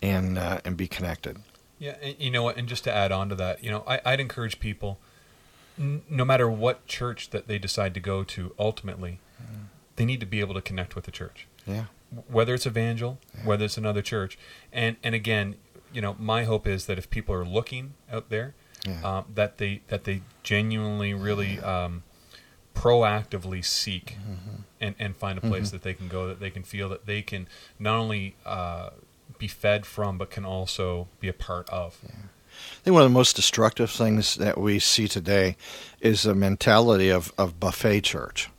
and 0.01 0.38
uh, 0.38 0.60
and 0.63 0.77
be 0.77 0.88
connected. 0.88 1.38
Yeah, 1.80 1.95
and 2.01 2.16
you 2.19 2.30
know 2.31 2.44
what? 2.44 2.57
And 2.57 2.68
just 2.68 2.83
to 2.86 2.94
add 2.94 3.12
on 3.12 3.30
to 3.30 3.36
that, 3.36 3.63
you 3.63 3.71
know, 3.71 3.83
I, 3.88 4.01
I'd 4.06 4.19
encourage 4.19 4.60
people, 4.60 5.00
n- 5.80 6.01
no 6.10 6.25
matter 6.25 6.50
what 6.50 6.86
church 6.88 7.30
that 7.30 7.48
they 7.48 7.57
decide 7.57 7.94
to 7.94 8.00
go 8.01 8.24
to, 8.25 8.54
ultimately, 8.60 9.19
they 9.95 10.06
need 10.06 10.21
to 10.21 10.25
be 10.25 10.39
able 10.39 10.53
to 10.53 10.62
connect 10.62 10.95
with 10.95 11.03
the 11.03 11.12
church. 11.12 11.45
Yeah. 11.68 11.86
Whether 12.27 12.53
it's 12.53 12.65
Evangel, 12.65 13.19
yeah. 13.38 13.45
whether 13.45 13.65
it's 13.65 13.77
another 13.77 14.01
church, 14.01 14.38
and 14.74 14.95
and 15.03 15.13
again, 15.13 15.56
you 15.94 16.01
know, 16.01 16.15
my 16.18 16.45
hope 16.45 16.65
is 16.68 16.86
that 16.86 16.97
if 16.97 17.09
people 17.09 17.36
are 17.36 17.45
looking 17.45 17.94
out 18.12 18.30
there, 18.30 18.56
yeah. 18.88 19.01
um, 19.03 19.25
that 19.36 19.57
they 19.57 19.81
that 19.89 20.06
they 20.06 20.21
genuinely, 20.41 21.13
really 21.13 21.59
um, 21.59 22.03
proactively 22.73 23.63
seek 23.63 24.18
mm-hmm. 24.18 24.61
and 24.80 24.95
and 24.97 25.16
find 25.18 25.37
a 25.37 25.42
place 25.42 25.68
mm-hmm. 25.68 25.75
that 25.75 25.81
they 25.83 25.94
can 25.94 26.07
go, 26.07 26.28
that 26.28 26.40
they 26.40 26.49
can 26.49 26.63
feel 26.63 26.90
that 26.90 27.06
they 27.06 27.21
can 27.21 27.47
not 27.78 27.97
only 27.97 28.35
uh, 28.45 28.90
be 29.37 29.47
fed 29.47 29.85
from, 29.85 30.18
but 30.18 30.31
can 30.31 30.45
also 30.45 31.07
be 31.19 31.28
a 31.28 31.33
part 31.33 31.69
of. 31.69 31.99
Yeah. 32.04 32.11
I 32.11 32.83
think 32.83 32.94
one 32.94 33.04
of 33.04 33.09
the 33.09 33.13
most 33.13 33.35
destructive 33.35 33.90
things 33.92 34.35
that 34.35 34.57
we 34.57 34.80
see 34.80 35.07
today 35.07 35.56
is 36.02 36.23
the 36.23 36.35
mentality 36.35 37.09
of, 37.09 37.31
of 37.37 37.59
buffet 37.59 38.02
church 38.02 38.49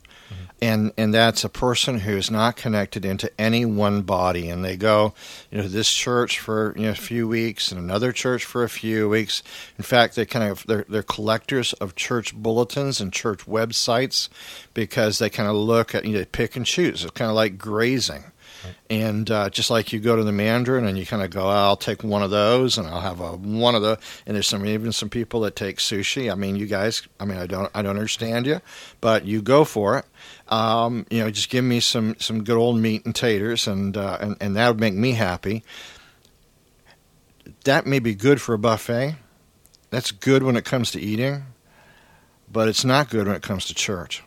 and 0.61 0.93
and 0.97 1.13
that's 1.13 1.43
a 1.43 1.49
person 1.49 1.99
who's 1.99 2.29
not 2.29 2.55
connected 2.55 3.03
into 3.03 3.31
any 3.39 3.65
one 3.65 4.03
body. 4.03 4.49
And 4.49 4.63
they 4.63 4.77
go 4.77 5.13
you 5.49 5.57
know 5.57 5.67
this 5.67 5.91
church 5.91 6.39
for 6.39 6.73
you 6.77 6.83
know 6.83 6.91
a 6.91 6.95
few 6.95 7.27
weeks 7.27 7.71
and 7.71 7.81
another 7.81 8.11
church 8.11 8.45
for 8.45 8.63
a 8.63 8.69
few 8.69 9.09
weeks. 9.09 9.41
In 9.77 9.83
fact 9.83 10.15
they 10.15 10.25
kind 10.25 10.49
of 10.49 10.65
they're, 10.67 10.85
they're 10.87 11.03
collectors 11.03 11.73
of 11.73 11.95
church 11.95 12.35
bulletins 12.35 13.01
and 13.01 13.11
church 13.11 13.45
websites 13.45 14.29
because 14.73 15.19
they 15.19 15.29
kind 15.29 15.49
of 15.49 15.55
look 15.55 15.95
at 15.95 16.05
you 16.05 16.17
know 16.17 16.25
pick 16.25 16.55
and 16.55 16.65
choose. 16.65 17.03
It's 17.03 17.11
kind 17.11 17.29
of 17.29 17.35
like 17.35 17.57
grazing 17.57 18.25
and 18.89 19.29
uh, 19.29 19.49
just 19.49 19.69
like 19.69 19.93
you 19.93 19.99
go 19.99 20.15
to 20.15 20.23
the 20.23 20.31
Mandarin 20.31 20.85
and 20.85 20.97
you 20.97 21.05
kind 21.05 21.23
of 21.23 21.29
go, 21.29 21.45
oh, 21.45 21.49
I'll 21.49 21.77
take 21.77 22.03
one 22.03 22.23
of 22.23 22.29
those 22.29 22.77
and 22.77 22.87
I'll 22.87 23.01
have 23.01 23.19
a 23.19 23.35
one 23.37 23.75
of 23.75 23.81
the. 23.81 23.99
And 24.25 24.35
there's 24.35 24.47
some 24.47 24.65
even 24.65 24.91
some 24.91 25.09
people 25.09 25.41
that 25.41 25.55
take 25.55 25.77
sushi. 25.77 26.31
I 26.31 26.35
mean, 26.35 26.55
you 26.55 26.67
guys. 26.67 27.07
I 27.19 27.25
mean, 27.25 27.37
I 27.37 27.47
don't 27.47 27.71
I 27.73 27.81
don't 27.81 27.97
understand 27.97 28.45
you, 28.45 28.61
but 28.99 29.25
you 29.25 29.41
go 29.41 29.63
for 29.63 29.97
it. 29.97 30.05
Um, 30.47 31.05
you 31.09 31.19
know, 31.19 31.31
just 31.31 31.49
give 31.49 31.63
me 31.63 31.79
some 31.79 32.15
some 32.19 32.43
good 32.43 32.57
old 32.57 32.77
meat 32.77 33.05
and 33.05 33.15
taters, 33.15 33.67
and 33.67 33.95
uh, 33.95 34.17
and 34.19 34.37
and 34.41 34.55
that 34.55 34.67
would 34.67 34.79
make 34.79 34.93
me 34.93 35.13
happy. 35.13 35.63
That 37.63 37.85
may 37.85 37.99
be 37.99 38.15
good 38.15 38.41
for 38.41 38.53
a 38.53 38.59
buffet. 38.59 39.15
That's 39.89 40.11
good 40.11 40.43
when 40.43 40.55
it 40.55 40.65
comes 40.65 40.91
to 40.91 41.01
eating, 41.01 41.43
but 42.51 42.67
it's 42.67 42.85
not 42.85 43.09
good 43.09 43.27
when 43.27 43.35
it 43.35 43.41
comes 43.41 43.65
to 43.65 43.73
church. 43.73 44.23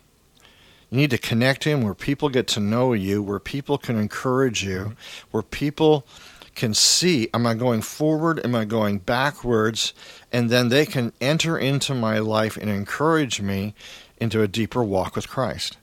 You 0.95 1.01
need 1.01 1.11
to 1.11 1.19
connect 1.19 1.67
in 1.67 1.83
where 1.83 1.93
people 1.93 2.29
get 2.29 2.47
to 2.47 2.61
know 2.61 2.93
you, 2.93 3.21
where 3.21 3.41
people 3.41 3.79
can 3.79 3.99
encourage 3.99 4.63
you, 4.63 4.95
where 5.33 5.43
people 5.43 6.07
can 6.55 6.73
see 6.73 7.29
am 7.35 7.49
I 7.49 7.55
going 7.55 7.83
forward, 7.83 8.39
am 8.45 8.55
I 8.55 8.65
going 8.65 8.99
backwards, 8.99 9.93
and 10.33 10.51
then 10.51 10.69
they 10.69 10.87
can 10.87 11.13
enter 11.21 11.59
into 11.59 11.97
my 11.97 12.21
life 12.21 12.57
and 12.57 12.71
encourage 12.71 13.41
me 13.41 13.75
into 14.19 14.41
a 14.41 14.47
deeper 14.47 14.85
walk 14.85 15.17
with 15.17 15.29
Christ 15.29 15.79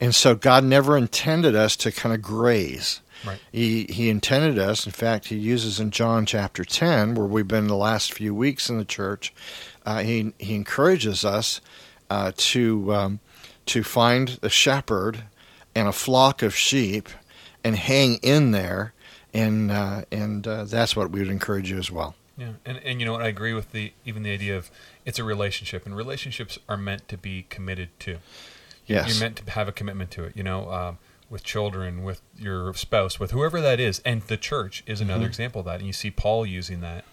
And 0.00 0.12
so 0.12 0.34
God 0.34 0.64
never 0.64 0.96
intended 0.96 1.54
us 1.54 1.76
to 1.76 1.92
kind 1.92 2.12
of 2.12 2.20
graze. 2.20 3.00
Right. 3.24 3.38
He 3.52 3.84
he 3.90 4.10
intended 4.10 4.58
us. 4.58 4.86
In 4.86 4.90
fact, 4.90 5.26
he 5.26 5.36
uses 5.36 5.78
in 5.78 5.92
John 5.92 6.26
chapter 6.26 6.64
ten, 6.64 7.14
where 7.14 7.28
we've 7.28 7.46
been 7.46 7.68
the 7.68 7.76
last 7.76 8.12
few 8.12 8.34
weeks 8.34 8.68
in 8.68 8.76
the 8.76 8.84
church. 8.84 9.32
Uh, 9.86 10.00
he 10.00 10.34
he 10.40 10.56
encourages 10.56 11.24
us 11.24 11.60
uh, 12.10 12.32
to 12.36 12.92
um, 12.92 13.20
to 13.66 13.82
find 13.82 14.38
a 14.42 14.48
shepherd 14.48 15.24
and 15.74 15.88
a 15.88 15.92
flock 15.92 16.42
of 16.42 16.54
sheep 16.54 17.08
and 17.64 17.76
hang 17.76 18.16
in 18.16 18.50
there, 18.50 18.92
and 19.32 19.70
uh, 19.70 20.02
and 20.10 20.46
uh, 20.46 20.64
that's 20.64 20.94
what 20.96 21.10
we 21.10 21.20
would 21.20 21.28
encourage 21.30 21.70
you 21.70 21.78
as 21.78 21.90
well. 21.90 22.14
Yeah, 22.36 22.52
and 22.64 22.78
and 22.78 23.00
you 23.00 23.06
know 23.06 23.12
what? 23.12 23.22
I 23.22 23.28
agree 23.28 23.52
with 23.54 23.72
the 23.72 23.92
even 24.04 24.22
the 24.22 24.32
idea 24.32 24.56
of 24.56 24.70
it's 25.04 25.18
a 25.18 25.24
relationship, 25.24 25.86
and 25.86 25.96
relationships 25.96 26.58
are 26.68 26.76
meant 26.76 27.08
to 27.08 27.16
be 27.16 27.46
committed 27.48 27.88
to. 28.00 28.18
Yes. 28.86 29.08
You're 29.08 29.20
meant 29.20 29.36
to 29.36 29.50
have 29.52 29.68
a 29.68 29.72
commitment 29.72 30.10
to 30.12 30.24
it. 30.24 30.36
You 30.36 30.42
know, 30.42 30.70
um, 30.70 30.98
with 31.30 31.44
children, 31.44 32.02
with 32.02 32.20
your 32.36 32.74
spouse, 32.74 33.18
with 33.20 33.30
whoever 33.30 33.60
that 33.60 33.78
is, 33.80 34.00
and 34.04 34.22
the 34.22 34.36
church 34.36 34.82
is 34.86 35.00
another 35.00 35.26
example 35.26 35.60
of 35.60 35.66
that. 35.66 35.76
And 35.76 35.86
you 35.86 35.92
see 35.92 36.10
Paul 36.10 36.44
using 36.44 36.80
that 36.80 37.04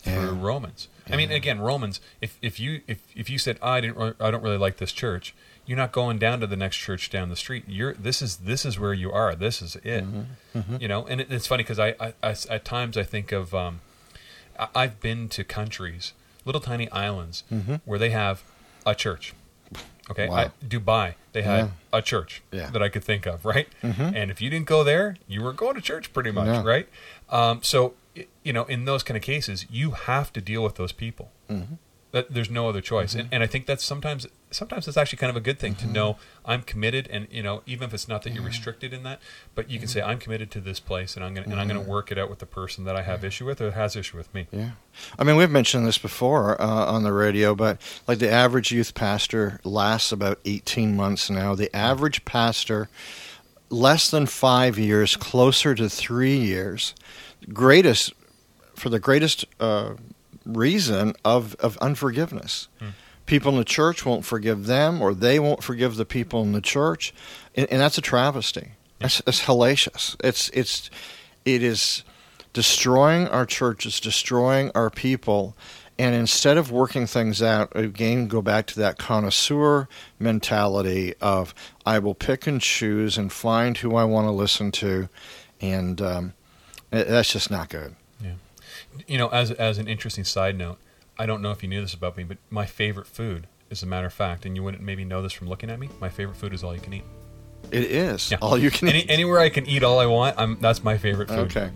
through 0.00 0.12
Mm-hmm. 0.12 0.36
Yeah. 0.36 0.46
Romans. 0.46 0.88
I 1.10 1.16
mean, 1.16 1.30
again, 1.32 1.60
Romans. 1.60 2.00
If 2.20 2.38
if 2.42 2.60
you 2.60 2.82
if 2.86 2.98
if 3.16 3.30
you 3.30 3.38
said 3.38 3.58
I 3.62 3.80
didn't 3.80 4.16
I 4.20 4.30
don't 4.30 4.42
really 4.42 4.58
like 4.58 4.76
this 4.76 4.92
church, 4.92 5.34
you're 5.66 5.76
not 5.76 5.92
going 5.92 6.18
down 6.18 6.40
to 6.40 6.46
the 6.46 6.56
next 6.56 6.76
church 6.76 7.10
down 7.10 7.28
the 7.28 7.36
street. 7.36 7.64
You're 7.66 7.94
this 7.94 8.22
is 8.22 8.36
this 8.38 8.64
is 8.64 8.78
where 8.78 8.94
you 8.94 9.10
are. 9.12 9.34
This 9.34 9.60
is 9.60 9.76
it. 9.76 10.04
Mm-hmm. 10.04 10.76
You 10.80 10.88
know, 10.88 11.06
and 11.06 11.20
it, 11.20 11.30
it's 11.32 11.46
funny 11.46 11.62
because 11.62 11.78
I, 11.78 11.94
I, 12.00 12.14
I 12.22 12.34
at 12.50 12.64
times 12.64 12.96
I 12.96 13.02
think 13.02 13.32
of 13.32 13.54
um, 13.54 13.80
I- 14.58 14.68
I've 14.74 15.00
been 15.00 15.28
to 15.30 15.44
countries, 15.44 16.12
little 16.44 16.60
tiny 16.60 16.90
islands, 16.90 17.44
where 17.84 17.98
they 17.98 18.10
have 18.10 18.42
a 18.86 18.94
church. 18.94 19.34
Okay, 20.08 20.28
Wow. 20.28 20.36
I, 20.36 20.50
Dubai, 20.64 21.14
they 21.32 21.42
had 21.42 21.64
Yeah. 21.64 21.70
a 21.92 22.00
church 22.00 22.40
Yeah. 22.52 22.70
that 22.70 22.80
I 22.80 22.88
could 22.88 23.02
think 23.02 23.26
of, 23.26 23.44
right? 23.44 23.66
And 23.82 24.30
if 24.30 24.40
you 24.40 24.48
didn't 24.50 24.66
go 24.68 24.84
there, 24.84 25.16
you 25.26 25.42
weren't 25.42 25.56
going 25.56 25.74
to 25.74 25.80
church 25.80 26.12
pretty 26.12 26.30
much, 26.30 26.46
Yeah. 26.46 26.62
right? 26.62 26.88
Um, 27.28 27.60
so, 27.64 27.94
you 28.44 28.52
know, 28.52 28.64
in 28.66 28.84
those 28.84 29.02
kind 29.02 29.16
of 29.16 29.22
cases, 29.24 29.66
you 29.68 29.90
have 29.90 30.32
to 30.34 30.40
deal 30.40 30.62
with 30.62 30.76
those 30.76 30.92
people. 30.92 31.32
That 32.16 32.32
there's 32.32 32.48
no 32.48 32.66
other 32.66 32.80
choice, 32.80 33.14
and, 33.14 33.24
mm-hmm. 33.24 33.34
and 33.34 33.42
I 33.42 33.46
think 33.46 33.66
that's 33.66 33.84
sometimes 33.84 34.26
sometimes 34.50 34.88
it's 34.88 34.96
actually 34.96 35.18
kind 35.18 35.28
of 35.28 35.36
a 35.36 35.40
good 35.40 35.58
thing 35.58 35.74
to 35.74 35.84
mm-hmm. 35.84 35.92
know 35.92 36.16
I'm 36.46 36.62
committed, 36.62 37.08
and 37.10 37.28
you 37.30 37.42
know, 37.42 37.62
even 37.66 37.88
if 37.88 37.92
it's 37.92 38.08
not 38.08 38.22
that 38.22 38.32
you're 38.32 38.42
restricted 38.42 38.94
in 38.94 39.02
that, 39.02 39.20
but 39.54 39.68
you 39.68 39.78
can 39.78 39.86
mm-hmm. 39.86 39.98
say 39.98 40.02
I'm 40.02 40.18
committed 40.18 40.50
to 40.52 40.60
this 40.62 40.80
place, 40.80 41.14
and 41.14 41.22
I'm 41.22 41.34
gonna 41.34 41.48
and 41.50 41.60
I'm 41.60 41.68
gonna 41.68 41.82
work 41.82 42.10
it 42.10 42.16
out 42.16 42.30
with 42.30 42.38
the 42.38 42.46
person 42.46 42.84
that 42.84 42.96
I 42.96 43.02
have 43.02 43.22
issue 43.22 43.44
with 43.44 43.60
or 43.60 43.72
has 43.72 43.96
issue 43.96 44.16
with 44.16 44.32
me. 44.32 44.46
Yeah. 44.50 44.70
I 45.18 45.24
mean, 45.24 45.36
we've 45.36 45.50
mentioned 45.50 45.86
this 45.86 45.98
before 45.98 46.58
uh, 46.58 46.66
on 46.66 47.02
the 47.02 47.12
radio, 47.12 47.54
but 47.54 47.82
like 48.08 48.18
the 48.18 48.30
average 48.30 48.72
youth 48.72 48.94
pastor 48.94 49.60
lasts 49.62 50.10
about 50.10 50.40
18 50.46 50.96
months 50.96 51.28
now. 51.28 51.54
The 51.54 51.74
average 51.76 52.24
pastor, 52.24 52.88
less 53.68 54.10
than 54.10 54.24
five 54.24 54.78
years, 54.78 55.16
closer 55.16 55.74
to 55.74 55.90
three 55.90 56.38
years. 56.38 56.94
Greatest, 57.52 58.14
for 58.74 58.88
the 58.88 58.98
greatest 58.98 59.44
uh, 59.60 59.96
reason 60.46 61.14
of, 61.24 61.54
of 61.56 61.76
unforgiveness. 61.78 62.68
People 63.26 63.50
in 63.52 63.58
the 63.58 63.64
church 63.64 64.06
won't 64.06 64.24
forgive 64.24 64.66
them, 64.66 65.02
or 65.02 65.12
they 65.12 65.40
won't 65.40 65.62
forgive 65.64 65.96
the 65.96 66.04
people 66.04 66.42
in 66.42 66.52
the 66.52 66.60
church, 66.60 67.12
and, 67.56 67.66
and 67.72 67.80
that's 67.80 67.98
a 67.98 68.00
travesty. 68.00 68.72
That's, 69.00 69.20
that's 69.22 69.42
hellacious. 69.42 70.14
It's 70.22 70.48
it's 70.50 70.90
it 71.44 71.62
is 71.62 72.04
destroying 72.52 73.26
our 73.28 73.44
churches, 73.44 73.98
destroying 73.98 74.70
our 74.74 74.90
people, 74.90 75.56
and 75.98 76.14
instead 76.14 76.56
of 76.56 76.70
working 76.70 77.06
things 77.06 77.42
out, 77.42 77.74
again, 77.74 78.28
go 78.28 78.40
back 78.42 78.66
to 78.68 78.78
that 78.80 78.96
connoisseur 78.96 79.88
mentality 80.18 81.14
of 81.20 81.52
I 81.84 81.98
will 81.98 82.14
pick 82.14 82.46
and 82.46 82.60
choose 82.60 83.18
and 83.18 83.32
find 83.32 83.76
who 83.78 83.96
I 83.96 84.04
want 84.04 84.26
to 84.26 84.32
listen 84.32 84.70
to, 84.72 85.08
and 85.60 86.00
um, 86.00 86.34
that's 86.90 87.32
just 87.32 87.50
not 87.50 87.70
good. 87.70 87.96
You 89.06 89.18
know, 89.18 89.28
as 89.28 89.50
as 89.52 89.78
an 89.78 89.88
interesting 89.88 90.24
side 90.24 90.56
note, 90.56 90.78
I 91.18 91.26
don't 91.26 91.42
know 91.42 91.50
if 91.50 91.62
you 91.62 91.68
knew 91.68 91.80
this 91.80 91.94
about 91.94 92.16
me, 92.16 92.24
but 92.24 92.38
my 92.50 92.66
favorite 92.66 93.06
food, 93.06 93.46
as 93.70 93.82
a 93.82 93.86
matter 93.86 94.06
of 94.06 94.12
fact, 94.12 94.44
and 94.46 94.54
you 94.56 94.62
wouldn't 94.62 94.82
maybe 94.82 95.04
know 95.04 95.22
this 95.22 95.32
from 95.32 95.48
looking 95.48 95.70
at 95.70 95.78
me, 95.78 95.88
my 96.00 96.08
favorite 96.08 96.36
food 96.36 96.52
is 96.54 96.62
all 96.64 96.74
you 96.74 96.80
can 96.80 96.92
eat. 96.94 97.04
It 97.72 97.84
is 97.84 98.30
Yeah. 98.30 98.38
all 98.40 98.56
you 98.56 98.70
can 98.70 98.88
Any, 98.88 99.00
eat. 99.00 99.10
anywhere 99.10 99.40
I 99.40 99.48
can 99.48 99.66
eat 99.66 99.82
all 99.82 99.98
I 99.98 100.06
want, 100.06 100.38
I'm, 100.38 100.58
that's 100.60 100.84
my 100.84 100.96
favorite 100.98 101.28
food. 101.28 101.56
Okay, 101.56 101.70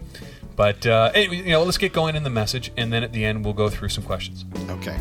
But 0.55 0.87
uh, 0.87 1.11
anyway, 1.15 1.37
you 1.39 1.51
know, 1.51 1.65
let's 1.65 1.79
get 1.79 1.93
going 1.93 2.15
in 2.17 2.23
the 2.23 2.31
message, 2.31 2.71
and 2.77 2.93
then 2.93 3.03
at 3.03 3.13
the 3.13 3.25
end 3.25 3.45
we'll 3.45 3.55
go 3.55 3.69
through 3.69 3.89
some 3.89 4.05
questions. 4.05 4.45
okay. 4.69 4.97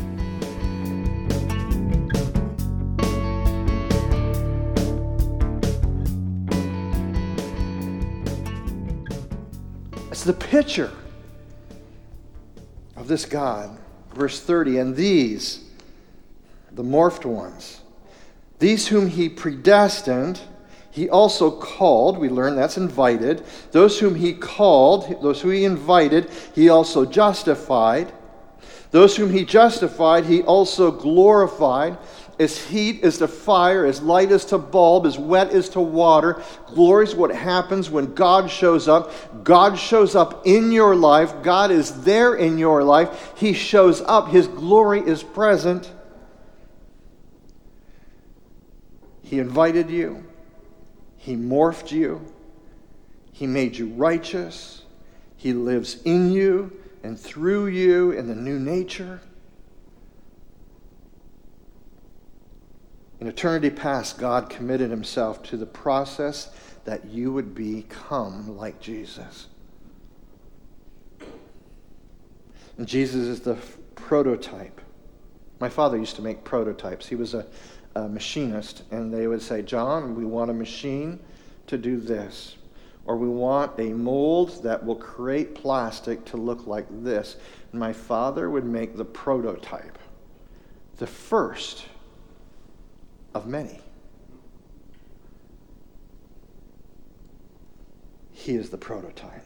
It's 10.10 10.24
the 10.24 10.32
picture 10.32 10.90
of 13.00 13.08
this 13.08 13.24
God. 13.24 13.76
Verse 14.14 14.38
30 14.40 14.78
And 14.78 14.94
these, 14.94 15.64
the 16.70 16.84
morphed 16.84 17.24
ones, 17.24 17.80
these 18.58 18.88
whom 18.88 19.08
he 19.08 19.28
predestined, 19.28 20.38
he 20.90 21.08
also 21.08 21.50
called. 21.50 22.18
We 22.18 22.28
learn 22.28 22.56
that's 22.56 22.76
invited. 22.76 23.42
Those 23.72 23.98
whom 23.98 24.16
he 24.16 24.34
called, 24.34 25.22
those 25.22 25.40
who 25.40 25.48
he 25.48 25.64
invited, 25.64 26.30
he 26.54 26.68
also 26.68 27.06
justified. 27.06 28.12
Those 28.90 29.16
whom 29.16 29.30
he 29.30 29.44
justified, 29.44 30.26
he 30.26 30.42
also 30.42 30.90
glorified. 30.90 31.96
As 32.40 32.56
heat 32.56 33.04
is 33.04 33.18
to 33.18 33.28
fire, 33.28 33.84
as 33.84 34.00
light 34.00 34.32
is 34.32 34.46
to 34.46 34.56
bulb, 34.56 35.04
as 35.04 35.18
wet 35.18 35.52
is 35.52 35.68
to 35.70 35.80
water. 35.80 36.42
Glory 36.68 37.04
is 37.04 37.14
what 37.14 37.30
happens 37.30 37.90
when 37.90 38.14
God 38.14 38.50
shows 38.50 38.88
up. 38.88 39.44
God 39.44 39.78
shows 39.78 40.16
up 40.16 40.46
in 40.46 40.72
your 40.72 40.96
life. 40.96 41.42
God 41.42 41.70
is 41.70 42.02
there 42.02 42.34
in 42.34 42.56
your 42.56 42.82
life. 42.82 43.34
He 43.36 43.52
shows 43.52 44.00
up. 44.00 44.28
His 44.28 44.48
glory 44.48 45.00
is 45.00 45.22
present. 45.22 45.92
He 49.22 49.38
invited 49.38 49.90
you. 49.90 50.24
He 51.18 51.36
morphed 51.36 51.92
you. 51.92 52.24
He 53.32 53.46
made 53.46 53.76
you 53.76 53.88
righteous. 53.88 54.82
He 55.36 55.52
lives 55.52 56.00
in 56.06 56.32
you 56.32 56.72
and 57.02 57.20
through 57.20 57.66
you 57.66 58.12
in 58.12 58.28
the 58.28 58.34
new 58.34 58.58
nature. 58.58 59.20
In 63.20 63.26
eternity 63.26 63.68
past, 63.68 64.18
God 64.18 64.48
committed 64.48 64.90
himself 64.90 65.42
to 65.44 65.58
the 65.58 65.66
process 65.66 66.50
that 66.84 67.04
you 67.04 67.32
would 67.32 67.54
become 67.54 68.56
like 68.56 68.80
Jesus. 68.80 69.48
And 72.78 72.88
Jesus 72.88 73.26
is 73.26 73.40
the 73.40 73.58
prototype. 73.94 74.80
My 75.60 75.68
father 75.68 75.98
used 75.98 76.16
to 76.16 76.22
make 76.22 76.44
prototypes. 76.44 77.06
He 77.06 77.14
was 77.14 77.34
a, 77.34 77.46
a 77.94 78.08
machinist, 78.08 78.84
and 78.90 79.12
they 79.12 79.26
would 79.26 79.42
say, 79.42 79.60
John, 79.60 80.14
we 80.14 80.24
want 80.24 80.50
a 80.50 80.54
machine 80.54 81.20
to 81.66 81.76
do 81.76 81.98
this. 81.98 82.56
Or 83.04 83.18
we 83.18 83.28
want 83.28 83.78
a 83.78 83.92
mold 83.92 84.62
that 84.62 84.82
will 84.82 84.96
create 84.96 85.54
plastic 85.54 86.24
to 86.26 86.38
look 86.38 86.66
like 86.66 86.86
this. 87.02 87.36
And 87.72 87.80
my 87.80 87.92
father 87.92 88.48
would 88.48 88.64
make 88.64 88.96
the 88.96 89.04
prototype, 89.04 89.98
the 90.96 91.06
first 91.06 91.84
of 93.34 93.46
many. 93.46 93.80
He 98.32 98.54
is 98.54 98.70
the 98.70 98.78
prototype. 98.78 99.44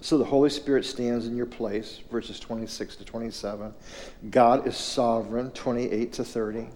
So 0.00 0.18
the 0.18 0.24
Holy 0.24 0.50
Spirit 0.50 0.84
stands 0.84 1.26
in 1.26 1.36
your 1.36 1.46
place, 1.46 2.00
verses 2.10 2.38
26 2.38 2.96
to 2.96 3.04
27. 3.04 3.74
God 4.30 4.66
is 4.66 4.76
sovereign, 4.76 5.50
28 5.50 6.12
to 6.14 6.24
30. 6.24 6.68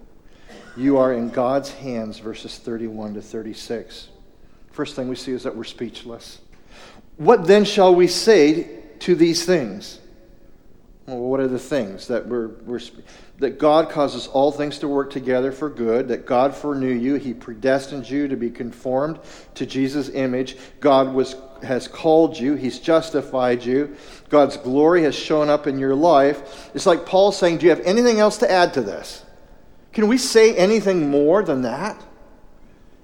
You 0.77 0.99
are 0.99 1.13
in 1.13 1.31
God's 1.31 1.71
hands, 1.71 2.19
verses 2.19 2.59
31 2.59 3.15
to 3.15 3.23
36. 3.23 4.09
First 4.73 4.97
thing 4.97 5.09
we 5.09 5.17
see 5.17 5.33
is 5.33 5.43
that 5.43 5.55
we're 5.55 5.65
speechless. 5.65 6.41
What 7.17 7.47
then 7.47 7.65
shall 7.65 7.95
we 7.95 8.07
say 8.07 8.81
to 9.01 9.15
these 9.15 9.45
things? 9.45 10.01
Well, 11.07 11.19
what 11.19 11.41
are 11.41 11.49
the 11.49 11.59
things 11.59 12.07
that 12.09 12.27
we're, 12.27 12.49
we're 12.65 12.81
that 13.39 13.59
God 13.59 13.89
causes 13.89 14.27
all 14.27 14.53
things 14.53 14.79
to 14.81 14.89
work 14.89 15.11
together 15.11 15.51
for 15.51 15.71
good, 15.71 16.09
that 16.09 16.27
God 16.27 16.55
foreknew 16.55 16.93
you, 16.93 17.15
He 17.15 17.33
predestined 17.35 18.09
you 18.09 18.29
to 18.29 18.37
be 18.37 18.51
conformed 18.51 19.19
to 19.55 19.67
Jesus' 19.67 20.11
image. 20.11 20.57
God 20.79 21.13
was 21.13 21.37
has 21.63 21.89
called 21.89 22.39
you, 22.39 22.55
He's 22.55 22.79
justified 22.79 23.65
you. 23.65 23.97
God's 24.29 24.57
glory 24.57 25.03
has 25.03 25.15
shown 25.15 25.49
up 25.49 25.67
in 25.67 25.79
your 25.79 25.95
life. 25.95 26.71
It's 26.75 26.87
like 26.87 27.07
Paul 27.07 27.33
saying, 27.33 27.59
Do 27.59 27.67
you 27.67 27.71
have 27.71 27.81
anything 27.81 28.21
else 28.21 28.39
to 28.39 28.51
add 28.51 28.75
to 28.75 28.83
this? 28.83 29.25
Can 29.93 30.07
we 30.07 30.19
say 30.19 30.55
anything 30.55 31.11
more 31.11 31.43
than 31.43 31.63
that? 31.63 32.03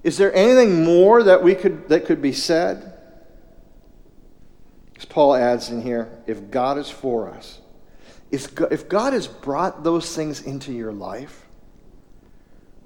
Is 0.05 0.19
there 0.19 0.33
anything 0.35 0.85
more 0.85 1.23
that 1.25 1.43
we 1.43 1.55
could 1.55 1.89
that 1.89 2.07
could 2.07 2.23
be 2.23 2.33
said? 2.33 2.93
As 4.97 5.05
Paul 5.05 5.35
adds 5.35 5.71
in 5.71 5.83
here, 5.83 6.23
if 6.27 6.51
God 6.51 6.79
is 6.79 6.89
for 6.89 7.29
us, 7.29 7.61
if 8.37 8.61
if 8.71 8.89
God 8.89 9.13
has 9.13 9.27
brought 9.27 9.83
those 9.83 10.15
things 10.15 10.43
into 10.43 10.73
your 10.73 10.93
life, 10.93 11.47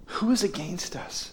who 0.06 0.30
is 0.30 0.42
against 0.42 0.96
us? 0.96 1.32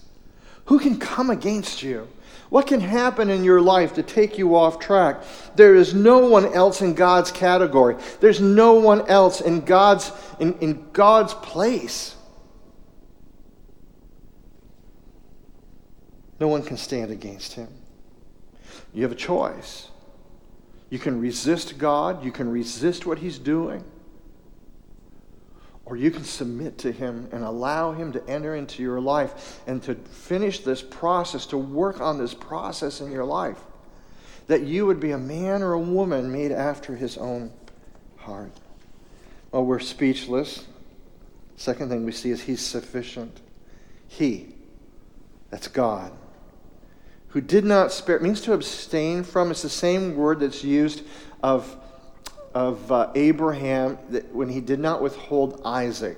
Who 0.65 0.79
can 0.79 0.99
come 0.99 1.29
against 1.29 1.83
you? 1.83 2.07
What 2.49 2.67
can 2.67 2.79
happen 2.79 3.29
in 3.29 3.43
your 3.43 3.61
life 3.61 3.93
to 3.93 4.03
take 4.03 4.37
you 4.37 4.55
off 4.55 4.79
track? 4.79 5.21
There 5.55 5.75
is 5.75 5.93
no 5.93 6.19
one 6.19 6.53
else 6.53 6.81
in 6.81 6.93
God's 6.93 7.31
category. 7.31 7.95
There's 8.19 8.39
no 8.39 8.73
one 8.73 9.07
else 9.07 9.41
in 9.41 9.61
God's, 9.61 10.11
in, 10.39 10.57
in 10.59 10.87
God's 10.93 11.33
place. 11.33 12.15
No 16.39 16.47
one 16.47 16.63
can 16.63 16.77
stand 16.77 17.11
against 17.11 17.53
him. 17.53 17.67
You 18.93 19.03
have 19.03 19.11
a 19.11 19.15
choice. 19.15 19.89
You 20.89 20.99
can 20.99 21.19
resist 21.19 21.77
God, 21.77 22.23
you 22.23 22.31
can 22.31 22.49
resist 22.49 23.05
what 23.05 23.19
he's 23.19 23.37
doing, 23.37 23.83
or 25.87 25.95
you 25.95 26.11
can 26.11 26.25
submit 26.25 26.77
to 26.79 26.91
him 26.91 27.29
and 27.31 27.45
allow 27.45 27.93
him 27.93 28.11
to 28.11 28.29
enter 28.29 28.55
into 28.55 28.83
your 28.83 28.99
life 28.99 29.61
and 29.67 29.81
to 29.83 29.95
finish 29.95 30.59
this 30.59 30.81
process, 30.81 31.45
to 31.45 31.57
work 31.57 32.01
on 32.01 32.17
this 32.17 32.33
process 32.33 32.99
in 32.99 33.09
your 33.09 33.23
life. 33.23 33.57
That 34.47 34.63
you 34.63 34.85
would 34.85 34.99
be 34.99 35.11
a 35.11 35.17
man 35.17 35.63
or 35.63 35.73
a 35.73 35.79
woman 35.79 36.29
made 36.29 36.51
after 36.51 36.95
his 36.95 37.17
own 37.17 37.53
heart. 38.17 38.51
Well, 39.51 39.65
we're 39.65 39.79
speechless. 39.79 40.65
Second 41.55 41.87
thing 41.87 42.05
we 42.05 42.11
see 42.11 42.31
is 42.31 42.43
he's 42.43 42.61
sufficient. 42.61 43.39
He, 44.09 44.55
that's 45.49 45.69
God 45.69 46.11
who 47.29 47.41
did 47.41 47.63
not 47.63 47.91
spare. 47.91 48.19
Means 48.19 48.41
to 48.41 48.53
abstain 48.53 49.23
from. 49.23 49.51
It's 49.51 49.61
the 49.61 49.69
same 49.69 50.15
word 50.15 50.39
that's 50.39 50.63
used 50.63 51.03
of, 51.43 51.75
of 52.57 52.91
uh, 52.91 53.11
Abraham 53.13 53.99
that 54.09 54.33
when 54.33 54.49
he 54.49 54.61
did 54.61 54.79
not 54.79 54.99
withhold 54.99 55.61
Isaac. 55.63 56.17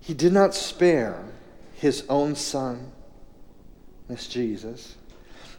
He 0.00 0.14
did 0.14 0.32
not 0.32 0.54
spare 0.54 1.22
his 1.74 2.04
own 2.08 2.36
son, 2.36 2.90
this 4.08 4.26
Jesus, 4.26 4.96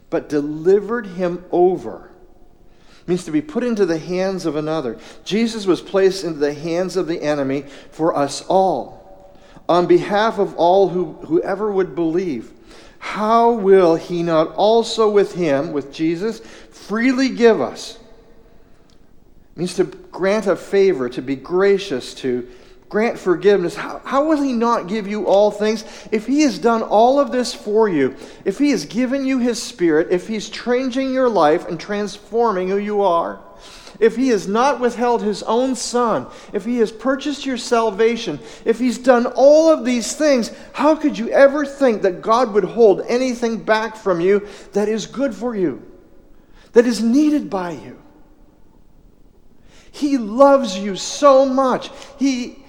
but 0.10 0.30
delivered 0.30 1.06
him 1.06 1.46
over 1.52 2.10
means 3.06 3.26
to 3.26 3.32
be 3.32 3.42
put 3.42 3.64
into 3.64 3.86
the 3.86 4.00
hands 4.00 4.48
of 4.48 4.56
another. 4.56 4.98
Jesus 5.26 5.68
was 5.68 5.80
placed 5.80 6.24
into 6.24 6.40
the 6.40 6.54
hands 6.56 6.96
of 6.96 7.06
the 7.06 7.22
enemy 7.22 7.66
for 7.92 8.16
us 8.16 8.42
all, 8.48 9.38
on 9.70 9.86
behalf 9.86 10.40
of 10.40 10.56
all 10.56 10.90
who, 10.90 11.14
whoever 11.26 11.72
would 11.72 11.94
believe. 11.94 12.52
How 13.04 13.52
will 13.52 13.96
he 13.96 14.24
not 14.24 14.56
also 14.56 15.10
with 15.10 15.36
him, 15.36 15.74
with 15.74 15.92
Jesus, 15.92 16.40
freely 16.40 17.28
give 17.28 17.60
us? 17.60 18.00
It 19.52 19.58
means 19.60 19.76
to 19.76 19.84
grant 19.84 20.48
a 20.48 20.56
favor, 20.56 21.10
to 21.10 21.22
be 21.22 21.36
gracious, 21.36 22.14
to 22.16 22.48
grant 22.88 23.20
forgiveness, 23.20 23.76
how, 23.76 24.02
how 24.06 24.26
will 24.26 24.42
He 24.42 24.54
not 24.54 24.88
give 24.88 25.06
you 25.06 25.28
all 25.28 25.52
things? 25.52 25.84
If 26.12 26.28
He 26.28 26.44
has 26.44 26.58
done 26.58 26.82
all 26.82 27.20
of 27.20 27.32
this 27.32 27.54
for 27.54 27.90
you, 27.90 28.16
if 28.46 28.58
He 28.58 28.72
has 28.72 28.86
given 28.86 29.26
you 29.26 29.38
His 29.38 29.62
Spirit, 29.62 30.08
if 30.10 30.28
He's 30.28 30.50
changing 30.50 31.14
your 31.14 31.28
life 31.28 31.68
and 31.68 31.78
transforming 31.78 32.70
who 32.70 32.78
you 32.78 33.02
are, 33.02 33.42
if 34.00 34.16
He 34.16 34.30
has 34.30 34.48
not 34.48 34.80
withheld 34.80 35.22
His 35.22 35.44
own 35.44 35.76
Son, 35.76 36.28
if 36.52 36.66
He 36.66 36.78
has 36.80 36.92
purchased 36.92 37.46
your 37.46 37.58
salvation, 37.58 38.40
if 38.66 38.80
He's 38.80 38.98
done 38.98 39.26
all 39.26 39.70
of 39.72 39.86
these 39.86 40.16
things, 40.16 40.52
how 40.74 40.96
could 40.96 41.18
you 41.18 41.30
ever 41.30 41.66
think 41.66 42.02
that 42.02 42.22
God 42.22 42.54
would 42.54 42.64
hold 42.64 43.02
anything 43.08 43.64
back 43.64 43.96
from 43.96 44.22
you 44.22 44.48
that 44.74 44.88
is 44.88 45.06
good 45.06 45.34
for 45.34 45.56
you, 45.56 45.82
that 46.74 46.86
is 46.86 47.02
needed 47.02 47.50
by 47.50 47.72
you? 47.72 48.00
He 49.92 50.18
loves 50.18 50.78
you 50.78 50.96
so 50.96 51.46
much. 51.46 51.92
He 52.18 52.64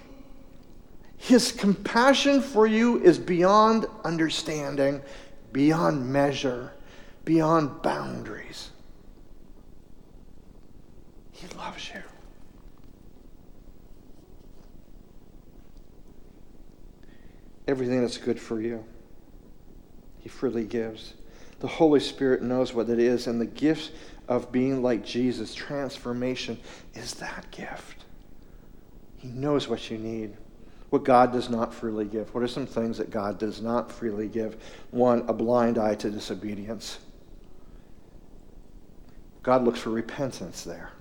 his 1.25 1.53
compassion 1.53 2.43
for 2.43 2.67
you 2.67 3.03
is 3.03 3.19
beyond 3.19 3.87
understanding, 4.05 5.01
beyond 5.53 6.07
measure, 6.07 6.75
beyond 7.25 7.81
boundaries. 7.81 8.69
He 11.49 11.57
loves 11.57 11.91
you. 11.93 12.01
Everything 17.67 18.01
that's 18.03 18.19
good 18.19 18.39
for 18.39 18.61
you, 18.61 18.85
He 20.21 20.29
freely 20.29 20.65
gives. 20.65 21.15
The 21.61 21.67
Holy 21.67 22.01
Spirit 22.01 22.43
knows 22.43 22.75
what 22.75 22.91
it 22.91 22.99
is, 22.99 23.27
and 23.27 23.41
the 23.41 23.47
gift 23.47 23.93
of 24.29 24.53
being 24.53 24.83
like 24.83 25.05
Jesus, 25.05 25.55
transformation, 25.55 26.59
is 26.95 27.15
that 27.15 27.51
gift. 27.51 28.05
He 29.17 29.29
knows 29.29 29.69
what 29.69 29.91
you 29.91 29.99
need 29.99 30.37
what 30.95 31.03
God 31.03 31.33
does 31.33 31.51
not 31.51 31.75
freely 31.75 32.05
give. 32.05 32.33
What 32.33 32.45
are 32.45 32.47
some 32.47 32.67
things 32.67 32.99
that 32.99 33.11
God 33.11 33.37
does 33.37 33.61
not 33.61 33.91
freely 33.91 34.29
give? 34.29 34.63
One, 34.93 35.25
a 35.27 35.33
blind 35.33 35.77
eye 35.77 35.97
to 35.97 36.09
disobedience. 36.09 37.01
God 39.43 39.65
looks 39.65 39.81
for 39.81 39.91
repentance 39.91 40.63
there. 40.63 40.93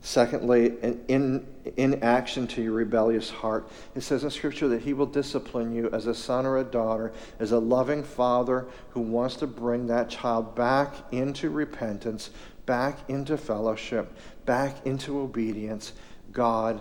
Secondly, 0.00 0.72
in, 1.08 1.46
in 1.76 2.02
action 2.02 2.46
to 2.48 2.62
your 2.62 2.72
rebellious 2.72 3.28
heart. 3.28 3.68
It 3.94 4.02
says 4.02 4.22
in 4.22 4.30
Scripture 4.30 4.68
that 4.68 4.82
He 4.82 4.92
will 4.92 5.06
discipline 5.06 5.74
you 5.74 5.90
as 5.90 6.06
a 6.06 6.14
son 6.14 6.46
or 6.46 6.58
a 6.58 6.64
daughter, 6.64 7.12
as 7.40 7.50
a 7.50 7.58
loving 7.58 8.04
father 8.04 8.66
who 8.90 9.00
wants 9.00 9.36
to 9.36 9.46
bring 9.46 9.88
that 9.88 10.08
child 10.08 10.54
back 10.54 10.94
into 11.10 11.50
repentance, 11.50 12.30
back 12.66 12.98
into 13.08 13.36
fellowship, 13.36 14.16
back 14.44 14.86
into 14.86 15.18
obedience. 15.18 15.92
God 16.30 16.80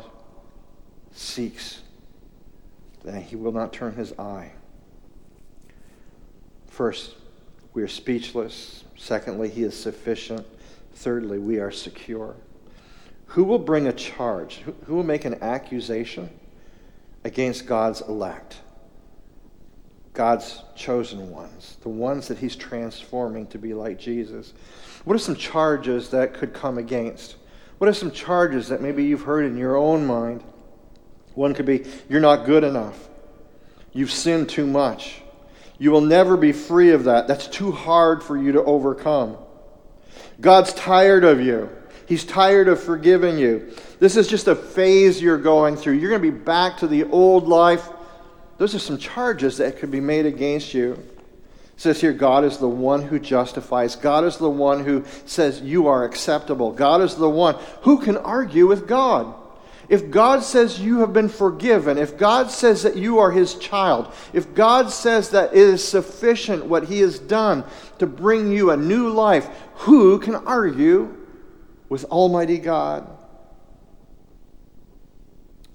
seeks, 1.11 1.81
that 3.03 3.23
he 3.23 3.35
will 3.35 3.53
not 3.53 3.73
turn 3.73 3.95
his 3.95 4.13
eye. 4.19 4.51
First, 6.67 7.15
we 7.73 7.81
are 7.81 7.87
speechless. 7.87 8.83
Secondly, 8.97 9.49
he 9.49 9.63
is 9.63 9.75
sufficient. 9.75 10.45
Thirdly, 10.93 11.39
we 11.39 11.59
are 11.59 11.71
secure. 11.71 12.35
Who 13.27 13.43
will 13.43 13.59
bring 13.59 13.87
a 13.87 13.93
charge? 13.93 14.63
Who 14.85 14.95
will 14.95 15.03
make 15.03 15.25
an 15.25 15.41
accusation 15.41 16.29
against 17.23 17.65
God's 17.65 18.01
elect? 18.01 18.57
God's 20.13 20.63
chosen 20.75 21.29
ones, 21.29 21.77
the 21.81 21.89
ones 21.89 22.29
that 22.29 22.37
he's 22.37 22.55
transforming 22.55 23.47
to 23.47 23.57
be 23.57 23.73
like 23.73 23.99
Jesus. 23.99 24.53
What 25.03 25.15
are 25.15 25.19
some 25.19 25.35
charges 25.35 26.09
that 26.11 26.33
could 26.33 26.53
come 26.53 26.77
against? 26.77 27.35
What 27.77 27.89
are 27.89 27.93
some 27.93 28.11
charges 28.11 28.69
that 28.69 28.81
maybe 28.81 29.03
you've 29.03 29.23
heard 29.23 29.45
in 29.45 29.57
your 29.57 29.75
own 29.75 30.07
mind? 30.07 30.41
One 31.33 31.53
could 31.53 31.65
be, 31.65 31.85
You're 32.07 32.21
not 32.21 32.45
good 32.45 32.63
enough. 32.63 33.09
You've 33.91 34.11
sinned 34.11 34.49
too 34.49 34.65
much. 34.65 35.21
You 35.77 35.91
will 35.91 36.01
never 36.01 36.37
be 36.37 36.53
free 36.53 36.91
of 36.91 37.03
that. 37.03 37.27
That's 37.27 37.47
too 37.47 37.71
hard 37.71 38.23
for 38.23 38.37
you 38.37 38.53
to 38.53 38.63
overcome. 38.63 39.37
God's 40.39 40.73
tired 40.73 41.25
of 41.25 41.41
you. 41.41 41.69
He's 42.07 42.23
tired 42.23 42.67
of 42.67 42.81
forgiving 42.81 43.37
you. 43.37 43.73
This 43.99 44.15
is 44.15 44.27
just 44.27 44.47
a 44.47 44.55
phase 44.55 45.21
you're 45.21 45.37
going 45.37 45.75
through. 45.75 45.93
You're 45.93 46.11
going 46.11 46.21
to 46.21 46.31
be 46.31 46.37
back 46.37 46.77
to 46.77 46.87
the 46.87 47.05
old 47.05 47.47
life. 47.47 47.89
Those 48.57 48.75
are 48.75 48.79
some 48.79 48.97
charges 48.97 49.57
that 49.57 49.77
could 49.77 49.91
be 49.91 49.99
made 49.99 50.25
against 50.25 50.73
you. 50.73 50.93
It 50.93 51.81
says 51.81 51.99
here, 51.99 52.13
God 52.13 52.45
is 52.45 52.57
the 52.57 52.69
one 52.69 53.01
who 53.01 53.19
justifies. 53.19 53.95
God 53.95 54.23
is 54.23 54.37
the 54.37 54.49
one 54.49 54.85
who 54.85 55.03
says 55.25 55.61
you 55.61 55.87
are 55.87 56.05
acceptable. 56.05 56.71
God 56.71 57.01
is 57.01 57.15
the 57.15 57.29
one 57.29 57.55
who 57.81 57.99
can 57.99 58.17
argue 58.17 58.67
with 58.67 58.87
God. 58.87 59.33
If 59.89 60.09
God 60.09 60.41
says 60.41 60.79
you 60.79 60.99
have 60.99 61.13
been 61.13 61.29
forgiven, 61.29 61.97
if 61.97 62.17
God 62.17 62.49
says 62.49 62.83
that 62.83 62.95
you 62.95 63.19
are 63.19 63.31
his 63.31 63.55
child, 63.55 64.11
if 64.33 64.55
God 64.55 64.89
says 64.89 65.29
that 65.29 65.53
it 65.53 65.59
is 65.59 65.83
sufficient 65.83 66.65
what 66.65 66.85
he 66.85 67.01
has 67.01 67.19
done 67.19 67.63
to 67.99 68.07
bring 68.07 68.51
you 68.51 68.71
a 68.71 68.77
new 68.77 69.09
life, 69.09 69.47
who 69.75 70.17
can 70.19 70.35
argue 70.35 71.15
with 71.89 72.05
Almighty 72.05 72.57
God? 72.57 73.09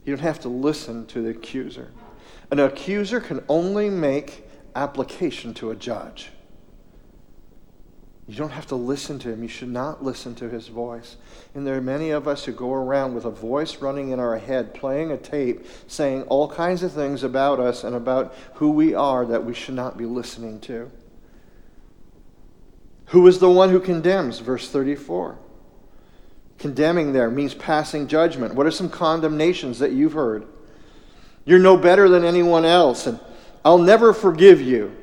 You 0.05 0.17
don't 0.17 0.25
have 0.25 0.41
to 0.41 0.49
listen 0.49 1.07
to 1.07 1.23
the 1.23 1.31
accuser. 1.31 1.91
An 2.51 2.59
accuser 2.59 3.21
can 3.21 3.45
only 3.49 3.91
make 3.91 4.45
application 4.75 5.55
to 5.55 5.71
a 5.71 5.77
judge. 5.77 6.31
You 8.31 8.37
don't 8.37 8.51
have 8.51 8.69
to 8.69 8.77
listen 8.77 9.19
to 9.21 9.33
him. 9.33 9.43
You 9.43 9.49
should 9.49 9.71
not 9.71 10.05
listen 10.05 10.37
to 10.37 10.49
his 10.49 10.69
voice. 10.69 11.17
And 11.53 11.67
there 11.67 11.77
are 11.77 11.81
many 11.81 12.11
of 12.11 12.29
us 12.29 12.45
who 12.45 12.53
go 12.53 12.73
around 12.73 13.15
with 13.15 13.25
a 13.25 13.31
voice 13.31 13.79
running 13.79 14.11
in 14.11 14.21
our 14.21 14.39
head, 14.39 14.73
playing 14.73 15.11
a 15.11 15.17
tape, 15.17 15.67
saying 15.89 16.23
all 16.23 16.49
kinds 16.49 16.85
of 16.85 16.93
things 16.93 17.25
about 17.25 17.59
us 17.59 17.83
and 17.83 17.97
about 17.97 18.33
who 18.55 18.71
we 18.71 18.95
are 18.95 19.27
that 19.27 19.45
we 19.45 19.53
should 19.53 19.75
not 19.75 19.99
be 19.99 20.07
listening 20.07 20.61
to. 20.61 20.91
Who 23.07 23.27
is 23.27 23.41
the 23.41 23.51
one 23.51 23.71
who 23.71 23.81
condemns? 23.81 24.39
Verse 24.39 24.71
34. 24.71 25.37
Condemning 26.61 27.15
there 27.15 27.31
means 27.31 27.55
passing 27.55 28.07
judgment. 28.07 28.55
What 28.55 28.67
are 28.67 28.71
some 28.71 28.91
condemnations 28.91 29.79
that 29.79 29.93
you've 29.93 30.13
heard? 30.13 30.47
You're 31.47 31.59
no 31.59 31.79
better 31.79 32.07
than 32.09 32.23
anyone 32.23 32.67
else, 32.67 33.07
and 33.07 33.19
I'll 33.65 33.79
never 33.79 34.13
forgive 34.13 34.61
you. 34.61 34.95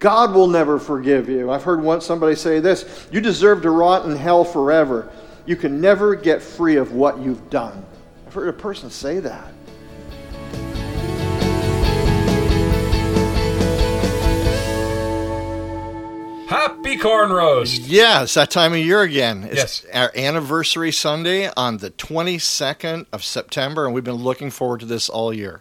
God 0.00 0.34
will 0.34 0.48
never 0.48 0.80
forgive 0.80 1.28
you. 1.28 1.50
I've 1.50 1.62
heard 1.62 1.80
once 1.80 2.04
somebody 2.04 2.34
say 2.34 2.58
this 2.58 3.08
you 3.12 3.20
deserve 3.20 3.62
to 3.62 3.70
rot 3.70 4.04
in 4.04 4.16
hell 4.16 4.44
forever. 4.44 5.08
You 5.46 5.54
can 5.54 5.80
never 5.80 6.16
get 6.16 6.42
free 6.42 6.74
of 6.74 6.92
what 6.92 7.20
you've 7.20 7.50
done. 7.50 7.86
I've 8.26 8.34
heard 8.34 8.48
a 8.48 8.52
person 8.52 8.90
say 8.90 9.20
that. 9.20 9.52
Happy 16.60 16.96
corn 16.96 17.30
roast. 17.30 17.82
Yeah, 17.82 18.22
it's 18.22 18.32
that 18.34 18.50
time 18.50 18.72
of 18.72 18.78
year 18.78 19.02
again. 19.02 19.44
It's 19.44 19.84
Yes. 19.84 19.86
our 19.92 20.10
anniversary 20.16 20.90
Sunday 20.90 21.50
on 21.54 21.78
the 21.78 21.90
22nd 21.90 23.04
of 23.12 23.22
September, 23.22 23.84
and 23.84 23.94
we've 23.94 24.02
been 24.04 24.14
looking 24.14 24.50
forward 24.50 24.80
to 24.80 24.86
this 24.86 25.10
all 25.10 25.34
year. 25.34 25.60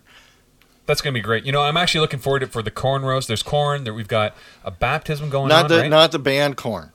That's 0.85 1.01
going 1.01 1.13
to 1.13 1.17
be 1.19 1.21
great. 1.23 1.45
You 1.45 1.51
know, 1.51 1.61
I'm 1.63 1.75
actually 1.75 1.99
looking 2.01 2.19
forward 2.19 2.39
to 2.39 2.45
it 2.45 2.51
for 2.53 2.61
the 2.61 2.71
corn 2.71 3.03
roast. 3.03 3.27
There's 3.27 3.43
corn. 3.43 3.83
There 3.83 3.93
we've 3.93 4.07
got 4.07 4.35
a 4.63 4.71
baptism 4.71 5.29
going 5.29 5.49
Not 5.49 5.65
on, 5.65 5.69
the 5.71 5.77
right? 5.79 5.89
not 5.89 6.11
the 6.13 6.19
band 6.19 6.55
corn. 6.55 6.91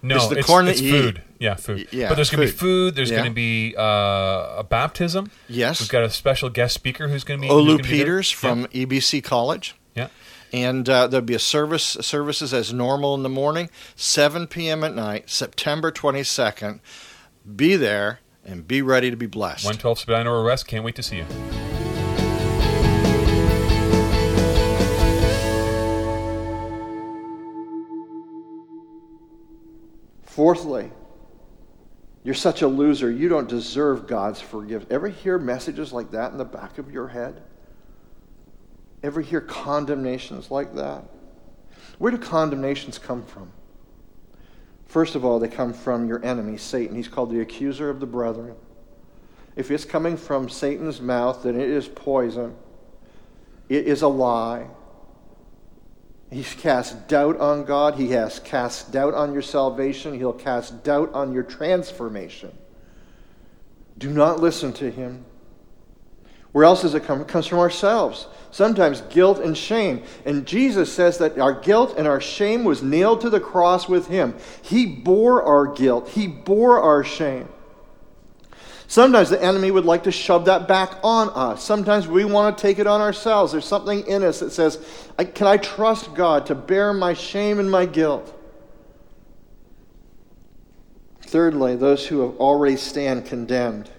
no, 0.00 0.14
it's 0.16 0.28
the 0.28 0.38
it's, 0.38 0.46
corn 0.46 0.68
it's 0.68 0.80
food. 0.80 1.22
Yeah, 1.40 1.54
food. 1.54 1.88
Yeah, 1.90 2.08
but 2.10 2.14
there's 2.14 2.30
going 2.30 2.46
to 2.46 2.52
be 2.52 2.56
food. 2.56 2.94
There's 2.94 3.10
Yeah. 3.10 3.16
going 3.18 3.30
to 3.30 3.34
be 3.34 3.74
uh, 3.76 4.58
a 4.58 4.66
baptism. 4.68 5.32
Yes. 5.48 5.80
We've 5.80 5.88
got 5.88 6.04
a 6.04 6.10
special 6.10 6.50
guest 6.50 6.74
speaker 6.74 7.08
who's 7.08 7.24
going 7.24 7.40
to 7.40 7.48
be 7.48 7.52
Olu 7.52 7.66
gonna 7.78 7.82
be. 7.82 7.88
Peters 7.88 8.30
from 8.30 8.66
EBC 8.66 9.24
College. 9.24 9.74
Yeah. 9.96 10.08
And 10.52 10.88
uh, 10.88 11.06
there'll 11.06 11.26
be 11.26 11.34
a 11.34 11.38
service 11.38 11.84
services 12.00 12.54
as 12.54 12.72
normal 12.72 13.14
in 13.14 13.22
the 13.22 13.28
morning, 13.28 13.70
7 13.96 14.46
p.m. 14.46 14.82
at 14.82 14.94
night, 14.94 15.28
September 15.28 15.92
22nd. 15.92 16.80
Be 17.56 17.76
there 17.76 18.20
and 18.44 18.66
be 18.66 18.82
ready 18.82 19.10
to 19.10 19.16
be 19.16 19.26
blessed. 19.26 19.64
yeah. 19.64 19.68
112 19.68 19.98
Spadina 20.00 20.42
West. 20.42 20.66
Can't 20.66 20.84
wait 20.84 20.96
to 20.96 21.02
see 21.02 21.18
you. 21.18 21.26
Fourthly, 30.24 30.92
you're 32.22 32.34
such 32.34 32.62
a 32.62 32.68
loser, 32.68 33.10
you 33.10 33.28
don't 33.28 33.48
deserve 33.48 34.06
God's 34.06 34.40
forgiveness. 34.40 34.88
Ever 34.88 35.08
hear 35.08 35.36
messages 35.36 35.92
like 35.92 36.12
that 36.12 36.30
in 36.30 36.38
the 36.38 36.44
back 36.44 36.78
of 36.78 36.92
your 36.92 37.08
head? 37.08 37.42
Ever 39.02 39.20
hear 39.20 39.40
condemnations 39.40 40.50
like 40.50 40.74
that? 40.74 41.04
Where 41.98 42.10
do 42.10 42.18
condemnations 42.18 42.98
come 42.98 43.22
from? 43.24 43.52
First 44.86 45.14
of 45.14 45.24
all, 45.24 45.38
they 45.38 45.48
come 45.48 45.72
from 45.72 46.08
your 46.08 46.24
enemy, 46.24 46.56
Satan. 46.56 46.96
He's 46.96 47.08
called 47.08 47.30
the 47.30 47.40
accuser 47.40 47.90
of 47.90 48.00
the 48.00 48.06
brethren. 48.06 48.56
If 49.54 49.70
it's 49.70 49.84
coming 49.84 50.16
from 50.16 50.48
Satan's 50.48 51.00
mouth, 51.00 51.42
then 51.42 51.60
it 51.60 51.68
is 51.68 51.88
poison. 51.88 52.54
It 53.68 53.86
is 53.86 54.02
a 54.02 54.08
lie. 54.08 54.68
He's 56.30 56.54
cast 56.54 57.08
doubt 57.08 57.38
on 57.38 57.64
God. 57.64 57.96
He 57.96 58.10
has 58.12 58.38
cast 58.38 58.92
doubt 58.92 59.14
on 59.14 59.32
your 59.32 59.42
salvation. 59.42 60.14
He'll 60.14 60.32
cast 60.32 60.84
doubt 60.84 61.12
on 61.12 61.32
your 61.32 61.42
transformation. 61.42 62.56
Do 63.96 64.10
not 64.10 64.40
listen 64.40 64.72
to 64.74 64.90
him. 64.90 65.24
Where 66.52 66.64
else 66.64 66.82
does 66.82 66.94
it 66.94 67.04
come? 67.04 67.20
It 67.20 67.28
comes 67.28 67.46
from 67.46 67.58
ourselves. 67.58 68.26
Sometimes 68.50 69.02
guilt 69.02 69.38
and 69.38 69.56
shame. 69.56 70.02
And 70.24 70.46
Jesus 70.46 70.92
says 70.92 71.18
that 71.18 71.38
our 71.38 71.52
guilt 71.52 71.94
and 71.98 72.08
our 72.08 72.20
shame 72.20 72.64
was 72.64 72.82
nailed 72.82 73.20
to 73.20 73.30
the 73.30 73.40
cross 73.40 73.88
with 73.88 74.08
him. 74.08 74.34
He 74.62 74.86
bore 74.86 75.42
our 75.42 75.66
guilt, 75.66 76.08
he 76.08 76.26
bore 76.26 76.80
our 76.80 77.04
shame. 77.04 77.48
Sometimes 78.90 79.28
the 79.28 79.42
enemy 79.42 79.70
would 79.70 79.84
like 79.84 80.04
to 80.04 80.10
shove 80.10 80.46
that 80.46 80.66
back 80.66 80.98
on 81.04 81.28
us. 81.34 81.62
Sometimes 81.62 82.08
we 82.08 82.24
want 82.24 82.56
to 82.56 82.62
take 82.62 82.78
it 82.78 82.86
on 82.86 83.02
ourselves. 83.02 83.52
There's 83.52 83.66
something 83.66 84.06
in 84.06 84.24
us 84.24 84.40
that 84.40 84.50
says, 84.50 84.78
Can 85.34 85.46
I 85.46 85.58
trust 85.58 86.14
God 86.14 86.46
to 86.46 86.54
bear 86.54 86.94
my 86.94 87.12
shame 87.12 87.58
and 87.58 87.70
my 87.70 87.84
guilt? 87.84 88.34
Thirdly, 91.20 91.76
those 91.76 92.06
who 92.06 92.20
have 92.20 92.38
already 92.38 92.76
stand 92.76 93.26
condemned. 93.26 93.90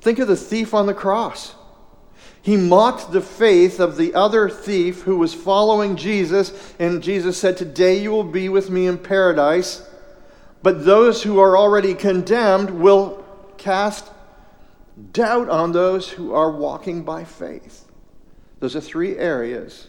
Think 0.00 0.18
of 0.18 0.28
the 0.28 0.36
thief 0.36 0.74
on 0.74 0.86
the 0.86 0.94
cross. 0.94 1.54
He 2.42 2.56
mocked 2.56 3.12
the 3.12 3.20
faith 3.20 3.80
of 3.80 3.96
the 3.96 4.14
other 4.14 4.48
thief 4.48 5.02
who 5.02 5.16
was 5.16 5.34
following 5.34 5.96
Jesus, 5.96 6.74
and 6.78 7.02
Jesus 7.02 7.36
said, 7.36 7.56
Today 7.56 8.00
you 8.00 8.10
will 8.10 8.24
be 8.24 8.48
with 8.48 8.70
me 8.70 8.86
in 8.86 8.96
paradise. 8.96 9.86
But 10.62 10.84
those 10.84 11.22
who 11.22 11.38
are 11.38 11.56
already 11.56 11.94
condemned 11.94 12.70
will 12.70 13.24
cast 13.58 14.10
doubt 15.12 15.48
on 15.48 15.72
those 15.72 16.08
who 16.08 16.32
are 16.32 16.50
walking 16.50 17.02
by 17.02 17.24
faith. 17.24 17.86
Those 18.58 18.76
are 18.76 18.80
three 18.80 19.16
areas 19.16 19.88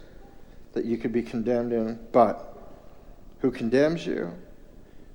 that 0.73 0.85
you 0.85 0.97
could 0.97 1.11
be 1.11 1.21
condemned 1.21 1.73
in. 1.73 1.99
But 2.11 2.57
who 3.39 3.51
condemns 3.51 4.05
you? 4.05 4.33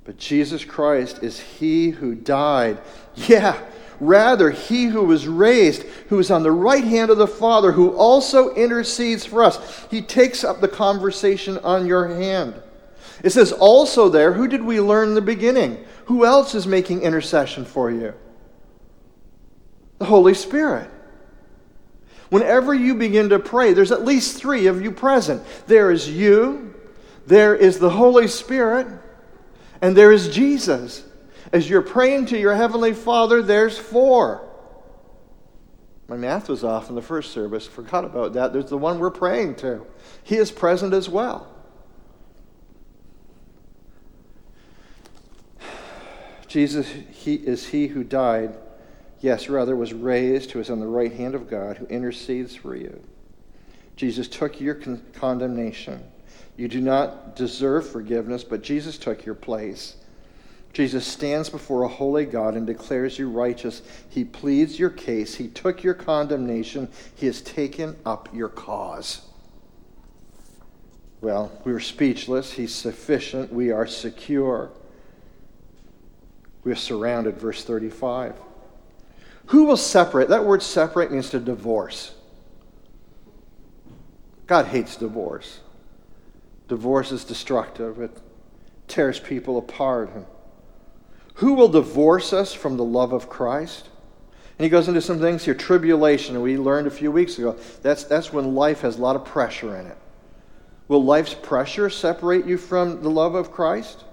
But 0.04 0.18
Jesus 0.18 0.64
Christ 0.64 1.22
is 1.22 1.40
he 1.40 1.90
who 1.90 2.14
died. 2.14 2.80
Yeah, 3.14 3.60
rather, 4.00 4.50
he 4.50 4.84
who 4.84 5.04
was 5.04 5.26
raised, 5.26 5.82
who 6.08 6.18
is 6.18 6.30
on 6.30 6.42
the 6.42 6.52
right 6.52 6.84
hand 6.84 7.10
of 7.10 7.18
the 7.18 7.26
Father, 7.26 7.72
who 7.72 7.90
also 7.96 8.54
intercedes 8.54 9.24
for 9.24 9.42
us. 9.42 9.86
He 9.90 10.02
takes 10.02 10.44
up 10.44 10.60
the 10.60 10.68
conversation 10.68 11.58
on 11.58 11.86
your 11.86 12.08
hand. 12.08 12.54
It 13.22 13.30
says 13.30 13.52
also 13.52 14.08
there, 14.08 14.32
who 14.32 14.48
did 14.48 14.62
we 14.62 14.80
learn 14.80 15.08
in 15.08 15.14
the 15.14 15.20
beginning? 15.20 15.84
Who 16.06 16.24
else 16.24 16.54
is 16.54 16.66
making 16.66 17.02
intercession 17.02 17.64
for 17.64 17.90
you? 17.90 18.14
The 19.98 20.04
Holy 20.04 20.34
Spirit. 20.34 20.90
Whenever 22.28 22.74
you 22.74 22.94
begin 22.94 23.28
to 23.30 23.38
pray, 23.38 23.72
there's 23.72 23.92
at 23.92 24.04
least 24.04 24.36
three 24.36 24.66
of 24.66 24.82
you 24.82 24.90
present. 24.90 25.42
There 25.66 25.90
is 25.90 26.08
you, 26.08 26.74
there 27.26 27.54
is 27.54 27.78
the 27.78 27.90
Holy 27.90 28.28
Spirit, 28.28 28.86
and 29.80 29.96
there 29.96 30.12
is 30.12 30.28
Jesus. 30.28 31.04
As 31.52 31.68
you're 31.68 31.82
praying 31.82 32.26
to 32.26 32.38
your 32.38 32.54
Heavenly 32.54 32.92
Father, 32.92 33.42
there's 33.42 33.78
four. 33.78 34.46
My 36.08 36.16
math 36.16 36.48
was 36.48 36.62
off 36.62 36.88
in 36.88 36.94
the 36.94 37.02
first 37.02 37.32
service. 37.32 37.66
Forgot 37.66 38.04
about 38.04 38.34
that. 38.34 38.52
There's 38.52 38.70
the 38.70 38.78
one 38.78 38.98
we're 38.98 39.10
praying 39.10 39.56
to. 39.56 39.84
He 40.22 40.36
is 40.36 40.50
present 40.50 40.94
as 40.94 41.08
well. 41.08 41.52
Jesus 46.46 46.88
he 47.10 47.34
is 47.34 47.66
he 47.66 47.88
who 47.88 48.04
died, 48.04 48.54
yes, 49.20 49.48
rather 49.48 49.74
was 49.74 49.92
raised, 49.92 50.52
who 50.52 50.60
is 50.60 50.70
on 50.70 50.78
the 50.78 50.86
right 50.86 51.12
hand 51.12 51.34
of 51.34 51.50
God, 51.50 51.76
who 51.76 51.86
intercedes 51.86 52.54
for 52.54 52.76
you. 52.76 53.02
Jesus 53.96 54.28
took 54.28 54.60
your 54.60 54.74
con- 54.74 55.02
condemnation. 55.14 56.04
You 56.56 56.68
do 56.68 56.80
not 56.80 57.34
deserve 57.34 57.88
forgiveness, 57.88 58.44
but 58.44 58.62
Jesus 58.62 58.96
took 58.96 59.26
your 59.26 59.34
place. 59.34 59.96
Jesus 60.76 61.06
stands 61.06 61.48
before 61.48 61.84
a 61.84 61.88
holy 61.88 62.26
God 62.26 62.54
and 62.54 62.66
declares 62.66 63.18
you 63.18 63.30
righteous. 63.30 63.80
He 64.10 64.24
pleads 64.24 64.78
your 64.78 64.90
case. 64.90 65.36
He 65.36 65.48
took 65.48 65.82
your 65.82 65.94
condemnation. 65.94 66.90
He 67.14 67.24
has 67.24 67.40
taken 67.40 67.96
up 68.04 68.28
your 68.34 68.50
cause. 68.50 69.22
Well, 71.22 71.50
we 71.64 71.72
are 71.72 71.80
speechless. 71.80 72.52
He's 72.52 72.74
sufficient. 72.74 73.50
We 73.50 73.70
are 73.70 73.86
secure. 73.86 74.70
We 76.62 76.72
are 76.72 76.76
surrounded, 76.76 77.38
verse 77.38 77.64
35. 77.64 78.34
Who 79.46 79.64
will 79.64 79.78
separate? 79.78 80.28
That 80.28 80.44
word 80.44 80.62
separate 80.62 81.10
means 81.10 81.30
to 81.30 81.40
divorce. 81.40 82.12
God 84.46 84.66
hates 84.66 84.96
divorce. 84.96 85.60
Divorce 86.68 87.12
is 87.12 87.24
destructive, 87.24 87.98
it 87.98 88.10
tears 88.88 89.18
people 89.18 89.56
apart. 89.56 90.10
Who 91.36 91.54
will 91.54 91.68
divorce 91.68 92.32
us 92.32 92.52
from 92.52 92.76
the 92.76 92.84
love 92.84 93.12
of 93.12 93.28
Christ? 93.28 93.88
And 94.58 94.64
he 94.64 94.70
goes 94.70 94.88
into 94.88 95.02
some 95.02 95.20
things 95.20 95.44
here. 95.44 95.54
Tribulation, 95.54 96.40
we 96.40 96.56
learned 96.56 96.86
a 96.86 96.90
few 96.90 97.12
weeks 97.12 97.38
ago. 97.38 97.58
That's, 97.82 98.04
that's 98.04 98.32
when 98.32 98.54
life 98.54 98.80
has 98.80 98.96
a 98.96 99.02
lot 99.02 99.16
of 99.16 99.24
pressure 99.24 99.76
in 99.76 99.86
it. 99.86 99.98
Will 100.88 101.04
life's 101.04 101.34
pressure 101.34 101.90
separate 101.90 102.46
you 102.46 102.56
from 102.56 103.02
the 103.02 103.10
love 103.10 103.34
of 103.34 103.52
Christ? 103.52 104.04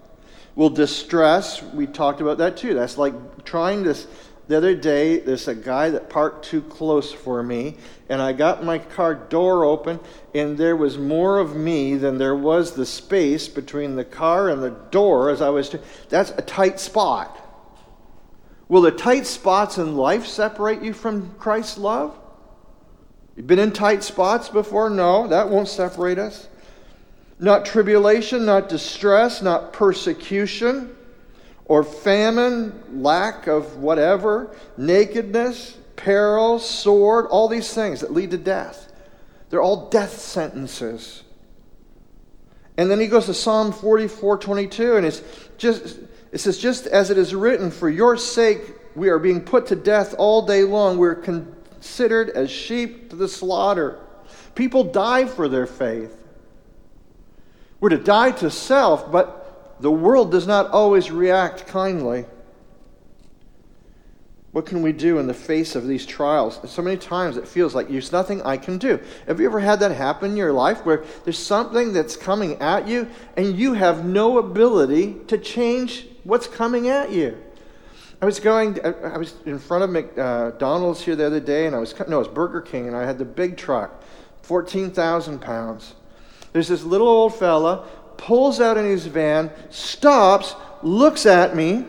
Will 0.56 0.70
distress, 0.70 1.64
we 1.64 1.88
talked 1.88 2.20
about 2.20 2.40
that 2.40 2.58
too. 2.58 2.74
That's 2.74 2.98
like 2.98 3.46
trying 3.46 3.84
this. 3.84 4.06
The 4.54 4.58
other 4.58 4.76
day, 4.76 5.18
there's 5.18 5.48
a 5.48 5.56
guy 5.56 5.90
that 5.90 6.12
parked 6.12 6.46
too 6.46 6.62
close 6.62 7.12
for 7.12 7.42
me, 7.42 7.76
and 8.08 8.22
I 8.22 8.34
got 8.34 8.64
my 8.64 8.78
car 8.78 9.16
door 9.16 9.66
open, 9.66 10.00
and 10.36 10.60
there 10.60 10.76
was 10.76 10.96
more 10.96 11.40
of 11.40 11.56
me 11.56 11.96
than 11.96 12.20
there 12.20 12.36
was 12.36 12.74
the 12.74 12.86
space 12.86 13.48
between 13.48 13.96
the 13.96 14.06
car 14.06 14.50
and 14.50 14.62
the 14.62 14.70
door 14.70 15.32
as 15.32 15.42
I 15.42 15.50
was. 15.50 15.70
T- 15.70 15.80
that's 16.10 16.30
a 16.38 16.44
tight 16.44 16.80
spot. 16.80 17.36
Will 18.70 18.82
the 18.82 18.92
tight 18.92 19.26
spots 19.26 19.80
in 19.80 19.98
life 19.98 20.28
separate 20.28 20.84
you 20.84 20.94
from 20.94 21.34
Christ's 21.40 21.80
love? 21.80 22.16
You've 23.36 23.48
been 23.48 23.58
in 23.58 23.72
tight 23.72 24.04
spots 24.04 24.50
before? 24.50 24.88
No, 24.88 25.28
that 25.30 25.50
won't 25.50 25.68
separate 25.68 26.20
us. 26.20 26.48
Not 27.40 27.66
tribulation, 27.66 28.46
not 28.46 28.70
distress, 28.70 29.42
not 29.42 29.74
persecution 29.74 30.96
or 31.74 31.84
famine, 31.84 33.02
lack 33.02 33.48
of 33.48 33.78
whatever, 33.78 34.56
nakedness, 34.78 35.76
peril, 35.96 36.60
sword, 36.60 37.26
all 37.32 37.48
these 37.48 37.74
things 37.74 38.02
that 38.02 38.14
lead 38.14 38.30
to 38.30 38.38
death. 38.38 38.94
They're 39.50 39.60
all 39.60 39.90
death 39.90 40.20
sentences. 40.20 41.24
And 42.78 42.92
then 42.92 43.00
he 43.00 43.08
goes 43.08 43.26
to 43.26 43.34
Psalm 43.34 43.72
44 43.72 44.38
22, 44.38 44.98
and 44.98 45.04
it's 45.08 45.24
just, 45.58 45.98
it 46.32 46.38
says, 46.38 46.60
Just 46.60 46.86
as 46.86 47.10
it 47.10 47.18
is 47.18 47.34
written, 47.34 47.72
for 47.72 47.90
your 47.90 48.18
sake 48.18 48.62
we 48.94 49.10
are 49.10 49.18
being 49.18 49.42
put 49.42 49.66
to 49.68 49.76
death 49.76 50.14
all 50.20 50.46
day 50.46 50.62
long. 50.62 51.00
We're 51.00 51.16
considered 51.16 52.30
as 52.30 52.52
sheep 52.52 53.10
to 53.10 53.16
the 53.16 53.28
slaughter. 53.28 53.98
People 54.54 54.84
die 54.84 55.26
for 55.26 55.48
their 55.48 55.66
faith. 55.66 56.16
We're 57.80 57.90
to 57.90 57.98
die 57.98 58.30
to 58.30 58.52
self, 58.52 59.12
but 59.12 59.43
the 59.84 59.92
world 59.92 60.32
does 60.32 60.48
not 60.48 60.72
always 60.72 61.12
react 61.12 61.68
kindly. 61.68 62.24
What 64.54 64.66
can 64.66 64.82
we 64.82 64.94
do 64.94 65.18
in 65.18 65.28
the 65.28 65.34
face 65.34 65.76
of 65.76 65.88
these 65.88 66.06
trials? 66.06 66.58
So 66.72 66.82
many 66.82 66.96
times 66.96 67.36
it 67.36 67.46
feels 67.46 67.76
like 67.76 67.90
there's 67.90 68.14
nothing 68.14 68.42
I 68.44 68.56
can 68.56 68.78
do. 68.78 68.98
Have 69.28 69.42
you 69.42 69.46
ever 69.46 69.60
had 69.60 69.82
that 69.82 69.92
happen 69.92 70.32
in 70.32 70.38
your 70.38 70.54
life 70.54 70.86
where 70.86 71.04
there's 71.26 71.38
something 71.38 71.92
that's 71.92 72.16
coming 72.16 72.62
at 72.62 72.88
you 72.88 73.10
and 73.36 73.58
you 73.58 73.74
have 73.74 74.06
no 74.06 74.38
ability 74.38 75.18
to 75.28 75.38
change 75.38 76.08
what's 76.24 76.48
coming 76.48 76.88
at 76.88 77.12
you? 77.12 77.38
I 78.22 78.26
was 78.26 78.40
going, 78.40 78.80
I 78.86 79.18
was 79.18 79.34
in 79.46 79.60
front 79.60 79.84
of 79.84 79.90
McDonald's 79.90 81.02
uh, 81.02 81.04
here 81.04 81.18
the 81.18 81.26
other 81.26 81.42
day 81.42 81.68
and 81.68 81.76
I 81.76 81.80
was, 81.80 81.94
no, 82.08 82.16
it 82.16 82.20
was 82.20 82.28
Burger 82.30 82.62
King 82.62 82.88
and 82.88 82.96
I 82.96 83.06
had 83.06 83.18
the 83.18 83.26
big 83.26 83.58
truck, 83.58 84.02
14,000 84.44 85.42
pounds. 85.42 85.96
There's 86.54 86.70
this 86.70 86.84
little 86.84 87.08
old 87.08 87.36
fella, 87.36 87.86
pulls 88.18 88.60
out 88.60 88.78
in 88.78 88.86
his 88.86 89.06
van, 89.06 89.52
stops, 89.70 90.56
looks 90.82 91.26
at 91.26 91.56
me, 91.56 91.86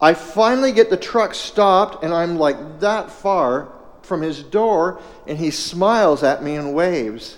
I 0.00 0.14
finally 0.14 0.72
get 0.72 0.90
the 0.90 0.96
truck 0.96 1.34
stopped, 1.34 2.04
and 2.04 2.14
I'm 2.14 2.38
like 2.38 2.80
that 2.80 3.10
far 3.10 3.72
from 4.02 4.22
his 4.22 4.42
door, 4.42 5.00
and 5.26 5.36
he 5.36 5.50
smiles 5.50 6.22
at 6.22 6.42
me 6.42 6.54
and 6.54 6.72
waves. 6.72 7.36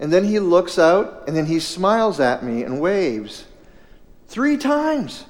And 0.00 0.12
then 0.12 0.24
he 0.24 0.38
looks 0.38 0.78
out, 0.78 1.24
and 1.26 1.36
then 1.36 1.46
he 1.46 1.60
smiles 1.60 2.20
at 2.20 2.42
me 2.42 2.62
and 2.62 2.80
waves. 2.80 3.44
Three 4.28 4.56
times. 4.56 5.24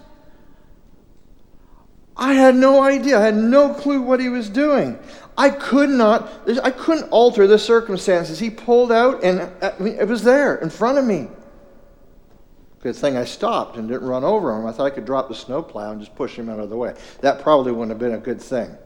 I 2.17 2.35
had 2.35 2.55
no 2.55 2.83
idea. 2.83 3.19
I 3.19 3.23
had 3.23 3.37
no 3.37 3.75
clue 3.75 4.03
what 4.03 4.21
he 4.21 4.29
was 4.29 4.49
doing. 4.49 4.99
I 5.39 5.51
could 5.51 5.89
not, 5.89 6.29
I 6.65 6.73
couldn't 6.73 7.09
alter 7.11 7.47
the 7.47 7.61
circumstances. 7.61 8.41
He 8.41 8.51
pulled 8.51 8.91
out, 8.91 9.23
and 9.23 9.41
uh, 9.63 9.73
it 9.79 10.09
was 10.09 10.25
there 10.25 10.57
in 10.57 10.69
front 10.69 10.99
of 10.99 11.05
me. 11.05 11.29
Good 12.81 12.97
thing 12.97 13.17
I 13.17 13.25
stopped 13.25 13.77
and 13.77 13.89
didn't 13.89 14.07
run 14.07 14.25
over 14.25 14.53
him. 14.53 14.67
I 14.67 14.73
thought 14.73 14.87
I 14.87 14.91
could 14.91 15.05
drop 15.05 15.29
the 15.29 15.37
snowplow 15.37 15.93
and 15.93 16.01
just 16.01 16.17
push 16.17 16.37
him 16.37 16.49
out 16.49 16.59
of 16.59 16.71
the 16.71 16.77
way. 16.77 16.95
That 17.21 17.41
probably 17.41 17.71
wouldn't 17.71 17.91
have 17.91 18.01
been 18.01 18.19
a 18.19 18.23
good 18.23 18.43
thing. 18.43 18.77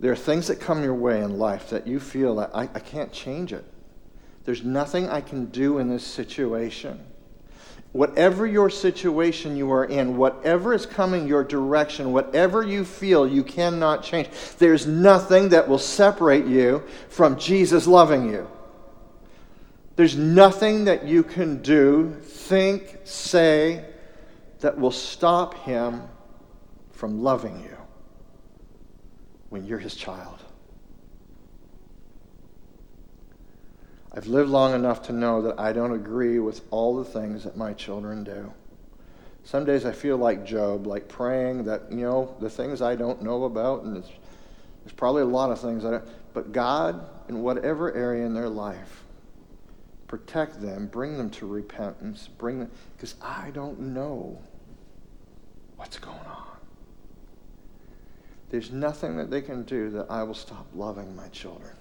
There 0.00 0.10
are 0.10 0.16
things 0.16 0.48
that 0.48 0.58
come 0.58 0.82
your 0.82 0.94
way 0.94 1.22
in 1.22 1.38
life 1.38 1.70
that 1.70 1.86
you 1.86 2.00
feel 2.00 2.34
that 2.36 2.50
I, 2.52 2.62
I 2.62 2.80
can't 2.80 3.12
change 3.12 3.52
it. 3.52 3.64
There's 4.44 4.64
nothing 4.64 5.08
I 5.08 5.20
can 5.20 5.46
do 5.46 5.78
in 5.78 5.88
this 5.88 6.04
situation. 6.04 6.98
Whatever 7.92 8.46
your 8.46 8.70
situation 8.70 9.54
you 9.54 9.70
are 9.70 9.84
in, 9.84 10.16
whatever 10.16 10.72
is 10.72 10.86
coming 10.86 11.28
your 11.28 11.44
direction, 11.44 12.12
whatever 12.12 12.62
you 12.62 12.84
feel 12.84 13.28
you 13.28 13.44
cannot 13.44 14.02
change, 14.02 14.28
there's 14.58 14.86
nothing 14.86 15.50
that 15.50 15.68
will 15.68 15.78
separate 15.78 16.46
you 16.46 16.82
from 17.10 17.38
Jesus 17.38 17.86
loving 17.86 18.30
you. 18.30 18.48
There's 19.96 20.16
nothing 20.16 20.86
that 20.86 21.06
you 21.06 21.22
can 21.22 21.60
do, 21.60 22.16
think, 22.22 23.00
say, 23.04 23.84
that 24.60 24.78
will 24.78 24.90
stop 24.90 25.54
him 25.64 26.02
from 26.92 27.22
loving 27.22 27.60
you 27.60 27.76
when 29.50 29.66
you're 29.66 29.78
his 29.78 29.94
child. 29.94 30.41
I've 34.14 34.26
lived 34.26 34.50
long 34.50 34.74
enough 34.74 35.02
to 35.04 35.12
know 35.12 35.40
that 35.42 35.58
I 35.58 35.72
don't 35.72 35.92
agree 35.92 36.38
with 36.38 36.60
all 36.70 36.96
the 36.96 37.04
things 37.04 37.44
that 37.44 37.56
my 37.56 37.72
children 37.72 38.24
do. 38.24 38.52
Some 39.44 39.64
days 39.64 39.86
I 39.86 39.92
feel 39.92 40.18
like 40.18 40.44
Job, 40.44 40.86
like 40.86 41.08
praying 41.08 41.64
that, 41.64 41.90
you 41.90 42.02
know, 42.02 42.36
the 42.38 42.50
things 42.50 42.82
I 42.82 42.94
don't 42.94 43.22
know 43.22 43.44
about, 43.44 43.84
and 43.84 43.96
there's 43.96 44.92
probably 44.96 45.22
a 45.22 45.26
lot 45.26 45.50
of 45.50 45.60
things 45.60 45.84
I 45.84 45.92
don't, 45.92 46.04
but 46.34 46.52
God, 46.52 47.08
in 47.28 47.42
whatever 47.42 47.92
area 47.94 48.24
in 48.26 48.34
their 48.34 48.48
life, 48.48 49.04
protect 50.06 50.60
them, 50.60 50.86
bring 50.86 51.16
them 51.16 51.30
to 51.30 51.46
repentance, 51.46 52.28
bring 52.28 52.60
them, 52.60 52.70
because 52.96 53.14
I 53.22 53.50
don't 53.50 53.80
know 53.80 54.38
what's 55.76 55.98
going 55.98 56.16
on. 56.18 56.46
There's 58.50 58.70
nothing 58.70 59.16
that 59.16 59.30
they 59.30 59.40
can 59.40 59.62
do 59.62 59.88
that 59.90 60.10
I 60.10 60.22
will 60.22 60.34
stop 60.34 60.66
loving 60.74 61.16
my 61.16 61.28
children. 61.28 61.72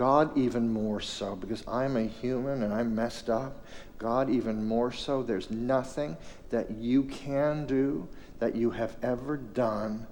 God, 0.00 0.34
even 0.34 0.72
more 0.72 1.02
so, 1.02 1.36
because 1.36 1.62
I'm 1.68 1.98
a 1.98 2.04
human 2.04 2.62
and 2.62 2.72
I'm 2.72 2.94
messed 2.94 3.28
up. 3.28 3.62
God, 3.98 4.30
even 4.30 4.64
more 4.64 4.90
so, 4.92 5.22
there's 5.22 5.50
nothing 5.50 6.16
that 6.48 6.70
you 6.70 7.02
can 7.02 7.66
do, 7.66 8.08
that 8.38 8.56
you 8.56 8.70
have 8.70 8.96
ever 9.02 9.36
done, 9.36 10.06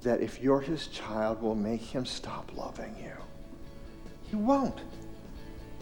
that 0.00 0.22
if 0.22 0.40
you're 0.40 0.62
his 0.62 0.86
child 0.86 1.42
will 1.42 1.54
make 1.54 1.82
him 1.82 2.06
stop 2.06 2.56
loving 2.56 2.96
you. 2.98 3.12
He 4.30 4.36
won't. 4.36 4.80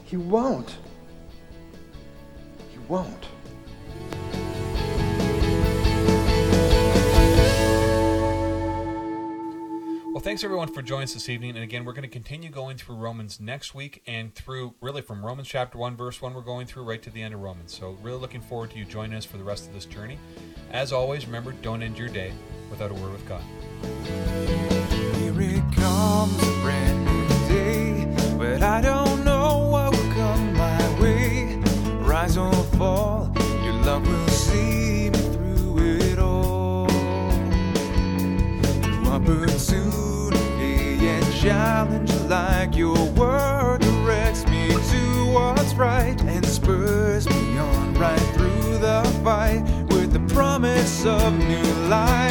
He 0.06 0.16
won't. 0.16 0.74
He 2.68 2.78
won't. 2.88 3.26
Well, 10.12 10.20
thanks 10.20 10.44
everyone 10.44 10.68
for 10.68 10.82
joining 10.82 11.04
us 11.04 11.14
this 11.14 11.30
evening. 11.30 11.52
And 11.52 11.64
again, 11.64 11.86
we're 11.86 11.94
going 11.94 12.02
to 12.02 12.08
continue 12.08 12.50
going 12.50 12.76
through 12.76 12.96
Romans 12.96 13.40
next 13.40 13.74
week 13.74 14.02
and 14.06 14.34
through 14.34 14.74
really 14.82 15.00
from 15.00 15.24
Romans 15.24 15.48
chapter 15.48 15.78
1, 15.78 15.96
verse 15.96 16.20
1, 16.20 16.34
we're 16.34 16.42
going 16.42 16.66
through 16.66 16.82
right 16.82 17.00
to 17.00 17.08
the 17.08 17.22
end 17.22 17.32
of 17.32 17.40
Romans. 17.40 17.74
So, 17.74 17.96
really 18.02 18.18
looking 18.18 18.42
forward 18.42 18.72
to 18.72 18.78
you 18.78 18.84
joining 18.84 19.16
us 19.16 19.24
for 19.24 19.38
the 19.38 19.44
rest 19.44 19.68
of 19.68 19.72
this 19.72 19.86
journey. 19.86 20.18
As 20.70 20.92
always, 20.92 21.24
remember 21.24 21.52
don't 21.62 21.82
end 21.82 21.96
your 21.96 22.10
day 22.10 22.30
without 22.68 22.90
a 22.90 22.94
word 22.94 23.12
with 23.12 23.26
God. 23.26 23.42
Here 25.16 25.40
it 25.40 25.74
comes 25.76 26.51
of 51.04 51.36
new 51.38 51.88
life. 51.88 52.21